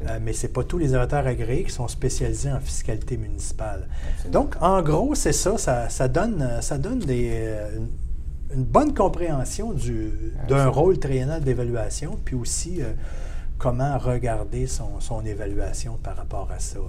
Euh, 0.08 0.20
mais 0.22 0.34
ce 0.34 0.48
n'est 0.48 0.54
pas 0.54 0.64
tous 0.64 0.78
les 0.78 0.90
évaluateurs 0.90 1.28
agréés 1.28 1.64
qui 1.64 1.72
sont 1.72 1.88
spécialisés 1.88 2.52
en 2.52 2.60
fiscalité 2.60 3.18
municipale. 3.18 3.88
Donc, 4.32 4.56
en 4.62 4.82
gros, 4.82 5.16
c'est 5.16 5.34
ça, 5.34 5.58
ça, 5.58 6.08
donne, 6.08 6.62
ça 6.62 6.78
donne 6.78 7.00
des, 7.00 7.30
euh, 7.32 7.80
une 8.54 8.64
bonne 8.64 8.94
compréhension 8.94 9.76
d'un 10.48 10.68
rôle 10.70 11.00
triennal 11.00 11.44
d'évaluation, 11.44 12.18
puis 12.24 12.36
aussi 12.36 12.82
euh, 12.82 12.94
comment 13.58 13.98
regarder 13.98 14.68
son, 14.68 15.00
son, 15.00 15.24
évaluation 15.26 15.98
par 16.02 16.16
rapport 16.16 16.50
à 16.52 16.60
ça. 16.60 16.80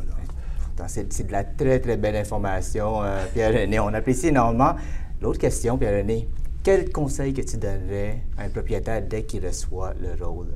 C'est 0.87 1.27
de 1.27 1.33
la 1.33 1.45
très, 1.45 1.79
très 1.79 1.99
belle 1.99 2.17
information, 2.17 3.03
euh, 3.03 3.25
Pierre-René. 3.35 3.79
On 3.81 3.89
apprécie 3.89 4.29
énormément. 4.29 4.75
L'autre 5.21 5.39
question, 5.39 5.77
Pierre-René, 5.77 6.29
quel 6.63 6.91
conseil 6.91 7.35
que 7.35 7.43
tu 7.43 7.59
donnerais 7.59 8.23
à 8.39 8.45
un 8.45 8.49
propriétaire 8.49 9.03
dès 9.03 9.25
qu'il 9.25 9.45
reçoit 9.47 9.93
le 10.01 10.25
rôle, 10.25 10.49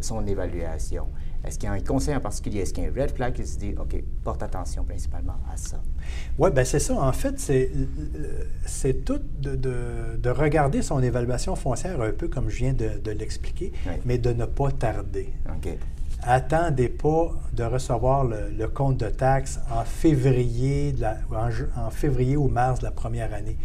son 0.00 0.26
évaluation? 0.26 1.08
Est-ce 1.44 1.58
qu'il 1.58 1.68
y 1.68 1.72
a 1.72 1.74
un 1.74 1.80
conseil 1.80 2.14
en 2.14 2.20
particulier? 2.20 2.60
Est-ce 2.60 2.72
qu'il 2.72 2.84
y 2.84 2.86
a 2.86 2.90
un 2.90 2.94
red 2.94 3.10
flag 3.10 3.32
qui 3.32 3.44
se 3.44 3.58
dit, 3.58 3.74
OK, 3.76 3.96
porte 4.22 4.42
attention 4.42 4.84
principalement 4.84 5.38
à 5.52 5.56
ça? 5.56 5.80
Oui, 6.38 6.50
bien 6.50 6.64
c'est 6.64 6.78
ça. 6.78 6.94
En 6.94 7.12
fait, 7.12 7.38
c'est 7.38 9.04
tout 9.04 9.20
de, 9.40 9.56
de, 9.56 10.30
regarder 10.30 10.82
son 10.82 11.02
évaluation 11.02 11.56
foncière 11.56 12.00
un 12.00 12.12
peu 12.12 12.28
comme 12.28 12.48
je 12.48 12.58
viens 12.58 12.72
de, 12.72 13.10
l'expliquer, 13.10 13.72
mais 14.04 14.18
de 14.18 14.32
ne 14.32 14.44
pas 14.44 14.70
tarder. 14.70 15.32
OK. 15.48 15.76
Attendez 16.24 16.88
pas 16.88 17.32
de 17.52 17.64
recevoir 17.64 18.24
le, 18.24 18.66
compte 18.68 18.98
de 18.98 19.08
taxes 19.08 19.58
en 19.72 19.82
février, 19.84 20.94
en, 21.76 21.90
février 21.90 22.36
ou 22.36 22.46
mars 22.46 22.78
de 22.78 22.84
la 22.84 22.92
première 22.92 23.34
année. 23.34 23.56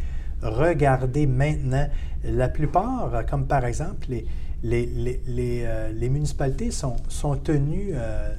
Regardez 0.41 1.27
maintenant. 1.27 1.87
La 2.23 2.49
plupart, 2.49 3.23
comme 3.29 3.45
par 3.45 3.63
exemple 3.63 4.07
les, 4.09 4.25
les, 4.63 5.21
euh, 5.29 5.91
les, 5.91 6.09
municipalités 6.09 6.71
sont, 6.71 6.95
sont 7.09 7.35
tenues 7.35 7.91
euh, 7.93 8.33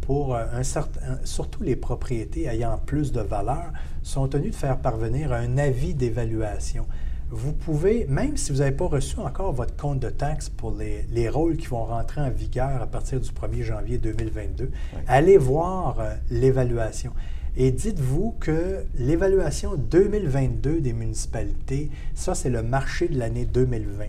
pour 0.00 0.34
un 0.34 0.62
certain, 0.62 1.18
surtout 1.24 1.62
les 1.62 1.76
propriétés 1.76 2.46
ayant 2.46 2.78
plus 2.84 3.12
de 3.12 3.20
valeur, 3.20 3.72
sont 4.02 4.26
tenues 4.28 4.50
de 4.50 4.54
faire 4.54 4.78
parvenir 4.78 5.32
un 5.32 5.58
avis 5.58 5.94
d'évaluation. 5.94 6.86
Vous 7.32 7.52
pouvez, 7.52 8.06
même 8.08 8.36
si 8.36 8.50
vous 8.50 8.58
n'avez 8.58 8.74
pas 8.74 8.86
reçu 8.86 9.20
encore 9.20 9.52
votre 9.52 9.76
compte 9.76 10.00
de 10.00 10.10
taxes 10.10 10.48
pour 10.48 10.72
les, 10.72 11.06
les, 11.12 11.28
rôles 11.28 11.56
qui 11.56 11.68
vont 11.68 11.84
rentrer 11.84 12.20
en 12.20 12.30
vigueur 12.30 12.82
à 12.82 12.86
partir 12.88 13.20
du 13.20 13.30
1er 13.30 13.62
janvier 13.62 13.98
2022, 13.98 14.72
allez 15.06 15.38
voir 15.38 16.00
euh, 16.00 16.14
l'évaluation. 16.30 17.12
Et 17.56 17.70
dites-vous 17.70 18.34
que 18.40 18.84
l'évaluation 18.96 19.74
2022 19.74 20.80
des 20.80 20.92
municipalités, 20.92 21.90
ça 22.14 22.34
c'est 22.34 22.50
le 22.50 22.62
marché 22.62 23.08
de 23.08 23.18
l'année 23.18 23.44
2020. 23.44 24.04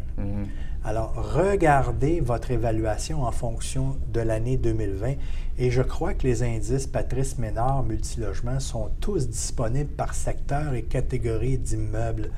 Alors, 0.83 1.13
regardez 1.35 2.21
votre 2.21 2.49
évaluation 2.49 3.23
en 3.23 3.31
fonction 3.31 3.97
de 4.13 4.19
l'année 4.19 4.57
2020 4.57 5.13
et 5.59 5.69
je 5.69 5.83
crois 5.83 6.15
que 6.15 6.25
les 6.25 6.41
indices 6.41 6.87
Patrice 6.87 7.37
Ménard 7.37 7.83
Multilogement 7.83 8.59
sont 8.59 8.89
tous 8.99 9.29
disponibles 9.29 9.91
par 9.91 10.15
secteur 10.15 10.73
et 10.73 10.81
catégorie 10.81 11.59
d'immeubles. 11.59 12.31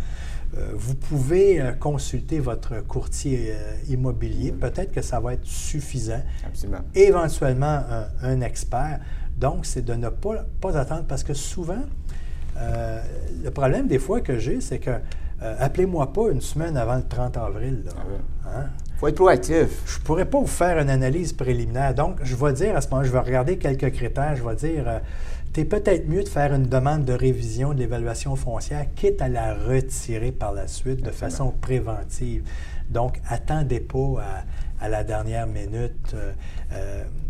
Euh, 0.58 0.72
vous 0.76 0.94
pouvez 0.94 1.60
euh, 1.60 1.72
consulter 1.72 2.40
votre 2.40 2.86
courtier 2.86 3.54
euh, 3.54 3.76
immobilier. 3.90 4.52
Peut-être 4.52 4.92
que 4.92 5.02
ça 5.02 5.20
va 5.20 5.34
être 5.34 5.46
suffisant. 5.46 6.22
Absolument. 6.46 6.82
Éventuellement, 6.94 7.82
un, 8.22 8.42
expert. 8.42 9.00
Donc, 9.44 9.66
c'est 9.66 9.84
de 9.84 9.94
ne 9.94 10.10
pas, 10.10 10.46
pas 10.62 10.78
attendre 10.78 11.04
parce 11.08 11.24
que 11.24 11.34
souvent, 11.34 11.84
le 12.56 13.50
problème 13.50 13.88
des 13.88 14.00
fois 14.00 14.22
que 14.22 14.40
j'ai, 14.40 14.62
c'est 14.62 14.80
que 14.80 14.92
euh, 15.44 15.56
appelez-moi 15.60 16.14
pas 16.14 16.32
une 16.32 16.40
semaine 16.40 16.78
avant 16.78 16.96
le 16.96 17.04
30 17.04 17.36
avril. 17.36 17.84
Il 17.86 17.92
ah 18.46 18.50
hein? 18.60 18.66
faut 18.98 19.08
être 19.10 19.16
proactif. 19.16 19.68
Je 19.86 20.00
ne 20.00 20.04
pourrais 20.04 20.26
pas 20.26 20.40
vous 20.40 20.48
faire 20.48 20.80
une 20.80 20.90
analyse 20.90 21.34
préliminaire. 21.34 21.94
Donc, 21.94 22.20
je 22.24 22.36
vais 22.36 22.54
dire 22.54 22.78
à 22.78 22.82
ce 22.82 22.90
moment, 22.90 23.04
je 23.04 23.12
vais 23.12 23.20
regarder 23.20 23.58
quelques 23.58 23.92
critères. 23.92 24.38
Je 24.38 24.44
vais 24.44 24.56
dire, 24.56 24.88
euh, 24.88 25.00
tu 25.54 25.60
es 25.62 25.66
peut-être 25.66 26.08
mieux 26.08 26.24
de 26.24 26.30
faire 26.30 26.54
une 26.54 26.68
demande 26.68 27.04
de 27.04 27.12
révision 27.12 27.74
de 27.74 27.80
l'évaluation 27.80 28.38
foncière, 28.38 28.86
quitte 28.96 29.22
à 29.22 29.28
la 29.28 29.54
retirer 29.54 30.32
par 30.32 30.54
la 30.54 30.68
suite 30.68 31.04
de 31.04 31.12
façon 31.12 31.52
préventive. 31.52 32.44
Donc, 32.90 33.20
attendez 33.28 33.82
pas 33.82 34.24
à, 34.80 34.88
la 34.88 35.04
dernière 35.04 35.48
minute. 35.48 36.14
Euh, 36.14 36.32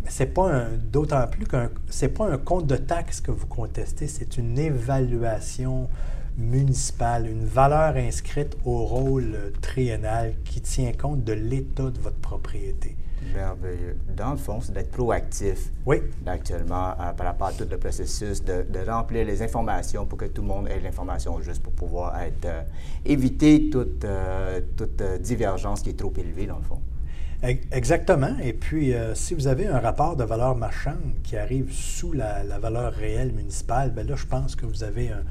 c'est 0.08 0.34
pas 0.34 0.66
d'autant 0.92 1.26
plus 1.26 1.46
qu'un 1.46 1.70
c'est 1.88 2.08
pas 2.08 2.30
un 2.30 2.38
compte 2.38 2.66
de 2.66 2.76
taxe 2.76 3.20
que 3.20 3.30
vous 3.30 3.46
contestez, 3.46 4.06
c'est 4.06 4.36
une 4.36 4.58
évaluation 4.58 5.88
municipale, 6.36 7.28
une 7.28 7.44
valeur 7.44 7.96
inscrite 7.96 8.56
au 8.64 8.84
rôle 8.84 9.52
triennal 9.60 10.34
qui 10.44 10.60
tient 10.60 10.92
compte 10.92 11.24
de 11.24 11.32
l'état 11.32 11.90
de 11.90 11.98
votre 12.00 12.18
propriété. 12.18 12.96
Merveilleux. 13.32 13.96
Dans 14.16 14.32
le 14.32 14.36
fond, 14.36 14.60
c'est 14.60 14.72
d'être 14.72 14.90
proactif. 14.90 15.70
Oui. 15.86 16.02
Actuellement, 16.26 16.90
euh, 17.00 17.12
par 17.12 17.26
rapport 17.26 17.46
à 17.48 17.52
tout 17.52 17.64
le 17.68 17.78
processus, 17.78 18.42
de, 18.44 18.64
remplir 18.86 19.24
les 19.24 19.40
informations 19.42 20.04
pour 20.04 20.18
que 20.18 20.26
tout 20.26 20.42
le 20.42 20.48
monde 20.48 20.68
ait 20.68 20.80
l'information 20.80 21.40
juste 21.40 21.62
pour 21.62 21.72
pouvoir 21.72 22.20
être, 22.20 22.44
euh, 22.44 22.62
éviter 23.04 23.70
toute, 23.70 24.04
euh, 24.04 24.60
toute 24.76 25.02
divergence 25.22 25.82
qui 25.82 25.90
est 25.90 25.98
trop 25.98 26.12
élevée, 26.16 26.46
dans 26.46 26.58
le 26.58 26.64
fond. 26.64 26.80
Exactement. 27.72 28.36
Et 28.42 28.52
puis, 28.52 28.94
si 29.14 29.34
vous 29.34 29.46
avez 29.46 29.66
un 29.66 29.78
rapport 29.78 30.16
de 30.16 30.24
valeur 30.24 30.56
marchande 30.56 31.14
qui 31.22 31.36
arrive 31.36 31.70
sous 31.72 32.12
la, 32.12 32.42
valeur 32.58 32.92
réelle 32.92 33.32
municipale, 33.32 33.90
bien 33.90 34.04
là, 34.04 34.16
je 34.16 34.26
pense 34.26 34.56
que 34.56 34.64
vous 34.64 34.82
avez 34.82 35.10
un, 35.10 35.22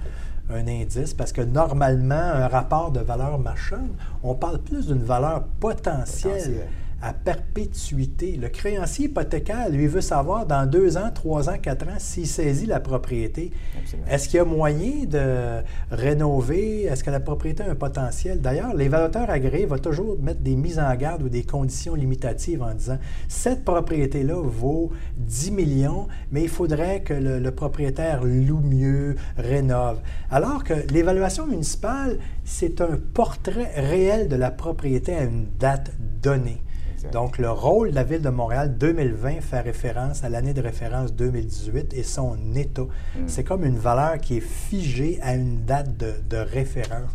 un 0.53 0.67
indice 0.67 1.13
parce 1.13 1.31
que 1.31 1.41
normalement, 1.41 2.15
un 2.15 2.47
rapport 2.47 2.91
de 2.91 2.99
valeur 2.99 3.39
marchande, 3.39 3.89
on 4.23 4.35
parle 4.35 4.59
plus 4.59 4.87
d'une 4.87 5.03
valeur 5.03 5.43
potentielle 5.59 6.67
à 7.03 7.11
perpétuité. 7.11 8.37
Le 8.37 8.47
créancier 8.47 9.05
hypothécaire, 9.05 9.69
lui, 9.69 9.87
veut 9.87 10.01
savoir 10.01 10.45
dans 10.45 10.65
deux 10.65 10.97
ans, 10.97 11.11
trois 11.13 11.49
ans, 11.49 11.57
quatre 11.61 11.85
ans, 11.87 11.97
s'il 11.97 12.27
saisit 12.27 12.65
la 12.65 12.79
propriété. 12.79 13.51
Est-ce 14.09 14.29
qu'il 14.29 14.37
y 14.37 14.39
a 14.39 14.45
moyen 14.45 15.03
de 15.05 15.61
rénover? 15.91 16.83
Est-ce 16.83 17.03
que 17.03 17.11
la 17.11 17.19
propriété 17.19 17.61
a 17.63 17.69
un 17.69 17.75
potentiel? 17.75 18.39
D'ailleurs, 18.39 18.73
l'évaluateur 18.73 19.29
agréé 19.29 19.65
va 19.65 19.79
toujours 19.79 20.17
mettre 20.17 20.39
des 20.39 20.55
mises 20.55 20.79
en 20.79 20.95
garde 20.95 21.23
ou 21.23 21.29
des 21.29 21.43
conditions 21.43 21.93
limitatives 21.93 22.63
en 22.63 22.73
disant 22.73 22.97
cette 23.27 23.65
propriété-là 23.65 24.41
vaut 24.41 24.91
10 25.17 25.51
millions, 25.51 26.07
mais 26.31 26.43
il 26.43 26.49
faudrait 26.49 27.01
que 27.01 27.13
le, 27.13 27.39
le 27.39 27.51
propriétaire 27.51 28.23
loue 28.23 28.61
mieux, 28.61 29.15
rénove. 29.37 29.99
Alors 30.31 30.63
que 30.63 30.73
l'évaluation 30.93 31.47
municipale, 31.47 32.17
c'est 32.45 32.79
un 32.79 32.97
portrait 33.13 33.71
réel 33.75 34.29
de 34.29 34.37
la 34.37 34.51
propriété 34.51 35.13
à 35.15 35.23
une 35.23 35.47
date 35.59 35.91
donnée. 36.21 36.61
Donc, 37.11 37.37
le 37.37 37.49
rôle 37.51 37.91
de 37.91 37.95
la 37.95 38.03
Ville 38.03 38.21
de 38.21 38.29
Montréal 38.29 38.77
2020 38.77 39.41
fait 39.41 39.59
référence 39.59 40.23
à 40.23 40.29
l'année 40.29 40.53
de 40.53 40.61
référence 40.61 41.13
2018 41.13 41.93
et 41.93 42.03
son 42.03 42.37
état. 42.55 42.83
Hmm. 42.83 43.27
C'est 43.27 43.43
comme 43.43 43.65
une 43.65 43.77
valeur 43.77 44.19
qui 44.19 44.37
est 44.37 44.41
figée 44.41 45.19
à 45.21 45.35
une 45.35 45.65
date 45.65 45.97
de, 45.97 46.37
référence. 46.37 47.11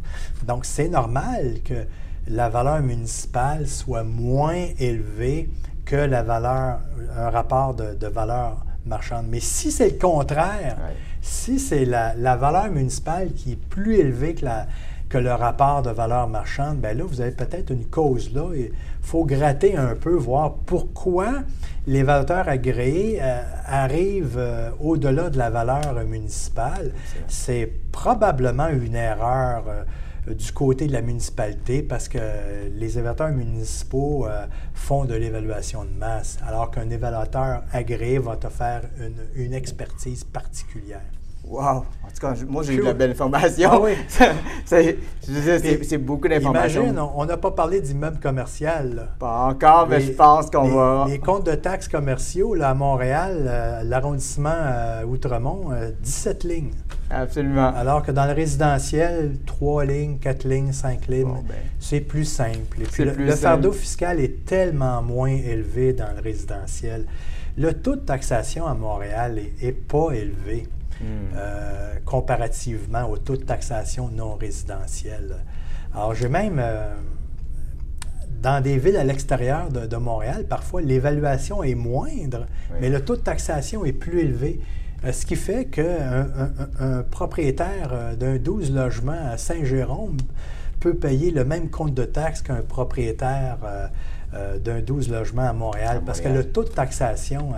Donc, 0.46 0.64
c'est 0.64 0.88
normal 0.88 1.59
que 1.64 1.87
la 2.29 2.48
valeur 2.48 2.81
municipale 2.81 3.66
soit 3.66 4.05
moins 4.05 4.66
élevée 4.79 5.48
que 5.85 5.96
la 5.96 6.22
valeur, 6.22 6.81
un 7.16 7.31
rapport 7.31 7.74
de, 7.74 8.07
valeur 8.07 8.64
marchande. 8.85 9.27
Mais 9.29 9.40
si 9.40 9.70
c'est 9.70 9.90
le 9.90 9.98
contraire, 9.98 10.77
si 11.22 11.59
c'est 11.59 11.85
la, 11.85 12.14
la, 12.14 12.37
valeur 12.37 12.70
municipale 12.70 13.33
qui 13.33 13.53
est 13.53 13.68
plus 13.68 13.96
élevée 13.96 14.35
que 14.35 14.44
la, 14.44 14.66
que 15.09 15.18
le 15.18 15.33
rapport 15.33 15.83
de 15.83 15.90
valeur 15.90 16.29
marchande, 16.29 16.79
bien 16.79 16.92
là, 16.92 17.05
vous 17.05 17.21
avez 17.21 17.31
peut-être 17.31 17.71
une 17.71 17.87
cause 17.87 18.33
là. 18.35 18.44
Il 18.55 18.71
faut 19.01 19.25
gratter 19.25 19.77
un 19.77 19.94
peu, 19.94 20.14
voir 20.14 20.55
pourquoi 20.66 21.44
l'évaluateur 21.87 22.49
agréé 22.49 23.18
euh, 23.23 23.42
arrive 23.66 24.37
euh, 24.37 24.71
au-delà 24.81 25.31
de 25.31 25.38
la 25.38 25.49
valeur 25.49 25.94
municipale. 26.07 26.92
C'est 27.27 27.71
probablement 27.90 28.68
une 28.68 28.97
erreur. 28.97 29.64
Euh, 29.68 29.85
du 30.29 30.53
côté 30.53 30.87
de 30.87 30.92
la 30.92 31.01
municipalité 31.01 31.83
parce 31.83 32.07
que 32.07 32.18
les 32.75 32.99
évaluateurs 32.99 33.31
municipaux 33.31 34.27
font 34.75 35.07
de 35.07 35.14
l'évaluation 35.14 35.85
de 35.85 35.99
masse, 35.99 36.37
alors 36.47 36.71
qu'un 36.71 36.90
évaluateur 36.90 37.62
agréé 37.73 38.18
va 38.18 38.37
te 38.37 38.51
faire 38.51 38.83
une 39.37 39.55
expertise 39.55 40.25
particulière. 40.25 41.01
Wow! 41.44 41.85
En 42.09 42.11
tout 42.14 42.20
cas, 42.20 42.35
moi, 42.46 42.62
j'ai 42.62 42.74
eu 42.74 42.79
de 42.79 42.83
la 42.83 42.94
belle 42.94 43.12
information. 43.12 43.70
Ah 43.72 43.81
oui. 43.81 43.92
c'est 44.64 45.98
beaucoup 45.98 46.29
d'informations. 46.29 46.83
Imagine, 46.83 47.01
on 47.14 47.24
n'a 47.24 47.37
pas 47.37 47.51
parlé 47.51 47.81
d'immeubles 47.81 48.18
commercial. 48.18 49.09
Pas 49.18 49.46
encore, 49.46 49.88
mais 49.88 50.01
je 50.01 50.12
pense 50.12 50.51
qu'on 50.51 50.68
va. 50.68 51.07
Les 51.09 51.18
comptes 51.18 51.46
de 51.46 51.55
taxes 51.55 51.88
commerciaux, 51.88 52.55
là, 52.55 52.70
à 52.70 52.74
Montréal, 52.74 53.44
euh, 53.46 53.83
l'arrondissement 53.83 54.51
euh, 54.53 55.05
Outremont, 55.05 55.70
17 56.03 56.44
euh, 56.44 56.48
lignes. 56.48 56.70
Absolument. 57.11 57.72
Alors 57.74 58.03
que 58.03 58.12
dans 58.12 58.27
le 58.27 58.33
résidentiel, 58.33 59.37
3 59.46 59.85
lignes, 59.85 60.18
4 60.18 60.44
lignes, 60.44 60.72
5 60.72 61.07
lignes, 61.09 61.42
ben, 61.48 61.57
c'est 61.79 62.01
plus 62.01 62.27
simple. 62.27 62.83
Et 62.83 62.85
puis, 62.85 63.05
le, 63.05 63.31
fardeau 63.33 63.72
fiscal 63.72 64.20
est 64.20 64.44
tellement 64.44 65.03
moins 65.03 65.31
élevé 65.31 65.94
dans 65.94 66.14
le 66.14 66.22
résidentiel. 66.22 67.07
Le 67.57 67.72
taux 67.72 67.96
de 67.96 68.01
taxation 68.01 68.66
à 68.66 68.74
Montréal 68.74 69.40
n'est 69.62 69.72
pas 69.72 70.12
élevé. 70.12 70.66
Euh, 71.04 71.94
comparativement 72.04 73.08
au 73.08 73.18
taux 73.18 73.37
de 73.37 73.44
taxation 73.44 74.08
non 74.08 74.34
résidentiel. 74.34 75.37
Alors, 75.94 76.14
j'ai 76.14 76.28
même, 76.28 76.58
euh, 76.58 76.94
dans 78.42 78.62
des 78.62 78.78
villes 78.78 78.96
à 78.96 79.04
l'extérieur 79.04 79.68
de, 79.70 79.96
Montréal, 79.96 80.46
parfois 80.48 80.82
l'évaluation 80.82 81.62
est 81.62 81.74
moindre, 81.74 82.46
mais 82.80 82.88
le 82.88 83.04
taux 83.04 83.14
de 83.14 83.20
taxation 83.20 83.84
est 83.84 83.92
plus 83.92 84.20
élevé. 84.20 84.61
Euh, 85.04 85.12
ce 85.12 85.24
qui 85.24 85.37
fait 85.37 85.66
qu'un 85.66 86.28
un, 86.80 87.02
propriétaire 87.02 88.16
d'un 88.18 88.37
12 88.37 88.72
logements 88.72 89.30
à 89.30 89.37
Saint-Jérôme 89.37 90.16
peut 90.80 90.94
payer 90.94 91.30
le 91.30 91.44
même 91.44 91.70
compte 91.70 91.94
de 91.94 92.04
taxes 92.04 92.42
qu'un 92.42 92.62
propriétaire 92.62 93.58
euh, 94.34 94.58
d'un 94.58 94.80
12 94.80 95.10
logements 95.10 95.48
à 95.48 95.52
Montréal, 95.52 96.02
parce 96.04 96.20
que 96.20 96.28
le 96.28 96.44
taux 96.50 96.64
de 96.64 96.68
taxation 96.68 97.52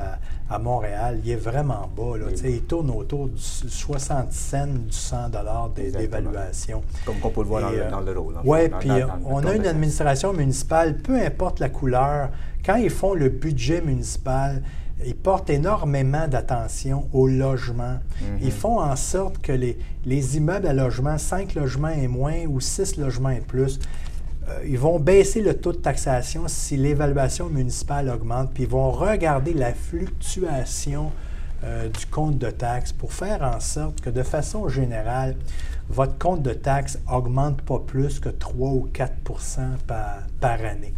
à, 0.49 0.59
Montréal, 0.59 1.21
il 1.25 1.31
est 1.31 1.37
vraiment 1.37 1.89
bas. 1.97 2.19
Là, 2.19 2.27
Il 2.45 2.63
tourne 2.63 2.91
autour 2.91 3.29
de 3.29 3.37
60 3.37 4.33
cents 4.33 4.67
du 4.67 4.93
100 4.93 5.31
d'évaluation. 5.75 6.83
Comme 7.05 7.17
on 7.23 7.31
peut 7.31 7.43
le 7.43 7.47
voir 7.47 7.73
dans, 7.91 8.01
le, 8.01 8.19
rôle. 8.19 8.35
Oui, 8.45 8.69
puis 8.81 8.91
on 9.25 9.45
a 9.47 9.55
une 9.55 9.67
administration 9.67 10.33
municipale, 10.33 10.99
peu 10.99 11.21
importe 11.21 11.61
la 11.61 11.69
couleur, 11.69 12.31
quand 12.65 12.77
ils 12.77 12.91
font 12.91 13.15
le 13.15 13.29
budget 13.29 13.81
municipal, 13.81 14.63
ils 15.05 15.17
portent 15.17 15.51
énormément 15.51 16.29
d'attention 16.29 17.09
au 17.13 17.27
logement. 17.27 17.99
Ils 18.43 18.53
font 18.53 18.81
en 18.81 18.97
sorte 18.97 19.39
que 19.39 19.53
les, 19.53 19.79
les 20.05 20.37
immeubles 20.37 20.67
à 20.67 20.73
logement, 20.73 21.17
5 21.17 21.55
logements 21.55 21.89
et 21.89 22.09
moins 22.09 22.45
ou 22.47 22.61
6 22.61 22.97
logements 22.97 23.31
et 23.31 23.41
plus, 23.41 23.79
euh, 23.79 24.10
ils 24.67 24.79
vont 24.79 24.99
baisser 24.99 25.41
le 25.41 25.55
taux 25.55 25.73
de 25.73 25.79
taxation 25.79 26.49
si 26.49 26.77
l'évaluation 26.77 27.49
municipale 27.49 28.09
augmente, 28.09 28.53
puis 28.53 28.65
ils 28.65 28.69
vont 28.69 28.91
regarder 28.91 29.53
la 29.55 29.73
fluctuation 29.73 31.11
euh, 31.63 31.89
du 31.89 32.07
compte 32.07 32.39
de 32.39 32.51
taxes 32.51 32.93
pour 32.93 33.13
faire 33.13 33.43
en 33.43 33.61
sorte 33.61 34.01
que 34.01 34.09
de 34.09 34.23
façon 34.23 34.69
générale, 34.71 35.37
votre 35.91 36.17
compte 36.17 36.43
de 36.43 36.55
taxes 36.55 36.99
augmente 37.11 37.61
pas 37.61 37.79
plus 37.79 38.19
que 38.19 38.31
3 38.31 38.71
ou 38.71 38.89
4 38.93 39.13
par, 39.87 40.21
par 40.41 40.65
année. 40.65 40.95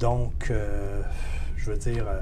Donc, 0.00 0.50
euh, 0.50 1.00
je 1.56 1.70
veux 1.70 1.76
dire, 1.76 2.06
euh, 2.08 2.18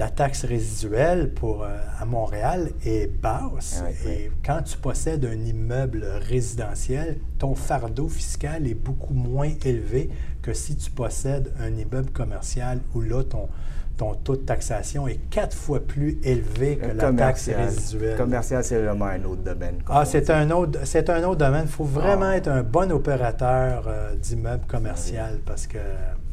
la 0.00 0.08
taxe 0.08 0.46
résiduelle 0.46 1.28
pour, 1.34 1.62
euh, 1.62 1.76
à 2.00 2.06
Montréal 2.06 2.70
est 2.86 3.06
basse. 3.20 3.84
et 4.06 4.30
quand 4.42 4.62
tu 4.62 4.78
possèdes 4.78 5.26
un 5.26 5.44
immeuble 5.44 6.06
résidentiel, 6.26 7.18
ton 7.38 7.54
fardeau 7.54 8.08
fiscal 8.08 8.66
est 8.66 8.72
beaucoup 8.74 9.12
moins 9.12 9.50
élevé 9.62 10.08
que 10.40 10.54
si 10.54 10.74
tu 10.76 10.90
possèdes 10.90 11.52
un 11.60 11.76
immeuble 11.76 12.10
commercial 12.12 12.80
où 12.94 13.02
là, 13.02 13.22
ton, 13.24 13.50
ton 13.98 14.14
taux 14.14 14.36
de 14.36 14.40
taxation 14.40 15.06
est 15.06 15.20
quatre 15.28 15.54
fois 15.54 15.80
plus 15.80 16.18
élevé 16.24 16.78
que 16.78 16.96
la 16.96 17.12
taxe 17.12 17.50
résiduelle. 17.50 18.16
Commercial, 18.16 18.64
c'est 18.64 18.82
vraiment 18.82 19.04
un 19.04 19.22
autre 19.24 19.42
domaine. 19.42 19.80
Ah, 19.86 20.06
c'est 20.06 20.30
un 20.30 20.50
autre, 20.50 20.78
c'est 20.84 21.10
un 21.10 21.22
autre 21.24 21.44
domaine. 21.44 21.64
Il 21.66 21.70
faut 21.70 21.84
vraiment 21.84 22.30
ah. 22.30 22.36
être 22.38 22.48
un 22.48 22.62
bon 22.62 22.90
opérateur 22.90 23.84
euh, 23.86 24.14
d'immeuble 24.16 24.64
commercial 24.66 25.40
parce 25.44 25.66
que 25.66 25.76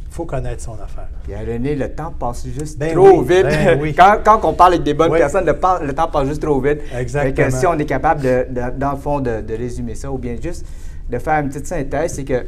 faut 0.10 0.26
connaître 0.26 0.63
son 0.63 0.74
affaire. 0.74 1.10
Pierre 1.24 1.46
René, 1.48 1.76
le 1.76 1.91
temps 1.93 2.13
passe 2.17 2.48
juste 2.48 2.80
ben 2.80 2.93
trop 2.93 3.22
vite. 3.22 3.43
Ben 3.43 3.93
quand, 3.98 4.17
quand, 4.24 4.50
on 4.50 4.54
parle 4.54 4.74
avec 4.74 4.84
des 4.84 4.93
bonnes 4.93 5.12
personnes, 5.12 5.46
le, 5.46 5.54
le, 5.86 5.93
temps 5.93 6.08
passe 6.08 6.28
juste 6.28 6.41
trop 6.41 6.60
vite. 6.60 6.80
Exactement. 6.98 7.52
si 7.52 7.67
on 7.67 7.78
est 7.78 7.86
capable, 7.86 8.22
de, 8.22 8.46
dans 8.78 8.91
le 8.91 8.98
fond, 8.98 9.20
de, 9.20 9.41
de, 9.41 9.54
résumer 9.56 9.96
ça, 9.96 10.12
ou 10.12 10.17
bien 10.17 10.36
juste 10.41 10.65
de 11.10 11.17
faire 11.20 11.39
une 11.41 11.50
petite 11.50 11.67
synthèse, 11.67 12.13
c'est 12.13 12.24
que 12.24 12.46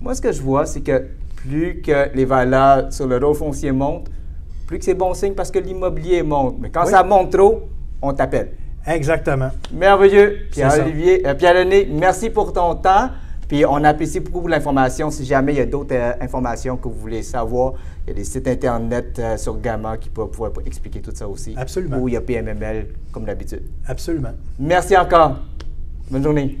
moi, 0.00 0.14
ce 0.14 0.20
que 0.20 0.32
je 0.32 0.40
vois, 0.40 0.66
c'est 0.66 0.80
que 0.80 1.06
plus 1.36 1.80
que 1.82 2.14
les 2.14 2.24
valeurs 2.24 2.92
sur 2.92 3.06
le 3.06 3.16
rôle 3.18 3.34
foncier 3.34 3.72
montent, 3.72 4.08
plus 4.66 4.78
que 4.78 4.84
c'est 4.84 4.94
bon 4.94 5.14
signe 5.14 5.34
parce 5.34 5.50
que 5.50 5.58
l'immobilier 5.58 6.22
monte. 6.22 6.56
Mais 6.60 6.70
quand 6.70 6.86
ça 6.86 7.02
monte 7.02 7.32
trop, 7.32 7.68
on 8.00 8.12
t'appelle. 8.12 8.52
Exactement. 8.86 9.50
Merveilleux. 9.72 10.38
Pierre-Olivier, 10.50 11.26
euh, 11.26 11.34
Pierre-René, 11.34 11.88
merci 11.90 12.30
pour 12.30 12.52
ton 12.52 12.74
temps. 12.76 13.10
Puis 13.50 13.64
on 13.66 13.82
apprécie 13.82 14.20
beaucoup 14.20 14.46
l'information. 14.46 15.10
Si 15.10 15.24
jamais 15.24 15.54
il 15.54 15.58
y 15.58 15.60
a 15.60 15.66
d'autres 15.66 15.92
euh, 15.96 16.12
informations 16.20 16.76
que 16.76 16.86
vous 16.86 16.94
voulez 16.94 17.24
savoir, 17.24 17.72
il 18.06 18.10
y 18.10 18.12
a 18.12 18.14
des 18.14 18.22
sites 18.22 18.46
Internet 18.46 19.18
euh, 19.18 19.36
sur 19.36 19.60
Gamma 19.60 19.98
qui 19.98 20.08
peuvent 20.08 20.28
pouvoir 20.28 20.52
expliquer 20.64 21.00
tout 21.00 21.10
ça 21.12 21.26
aussi. 21.26 21.54
Absolument. 21.56 21.98
Ou 21.98 22.06
il 22.06 22.14
y 22.14 22.16
a 22.16 22.20
PMML 22.20 22.86
comme 23.10 23.24
d'habitude. 23.24 23.64
Absolument. 23.88 24.34
Merci 24.56 24.96
encore. 24.96 25.38
Bonne 26.12 26.22
journée. 26.22 26.60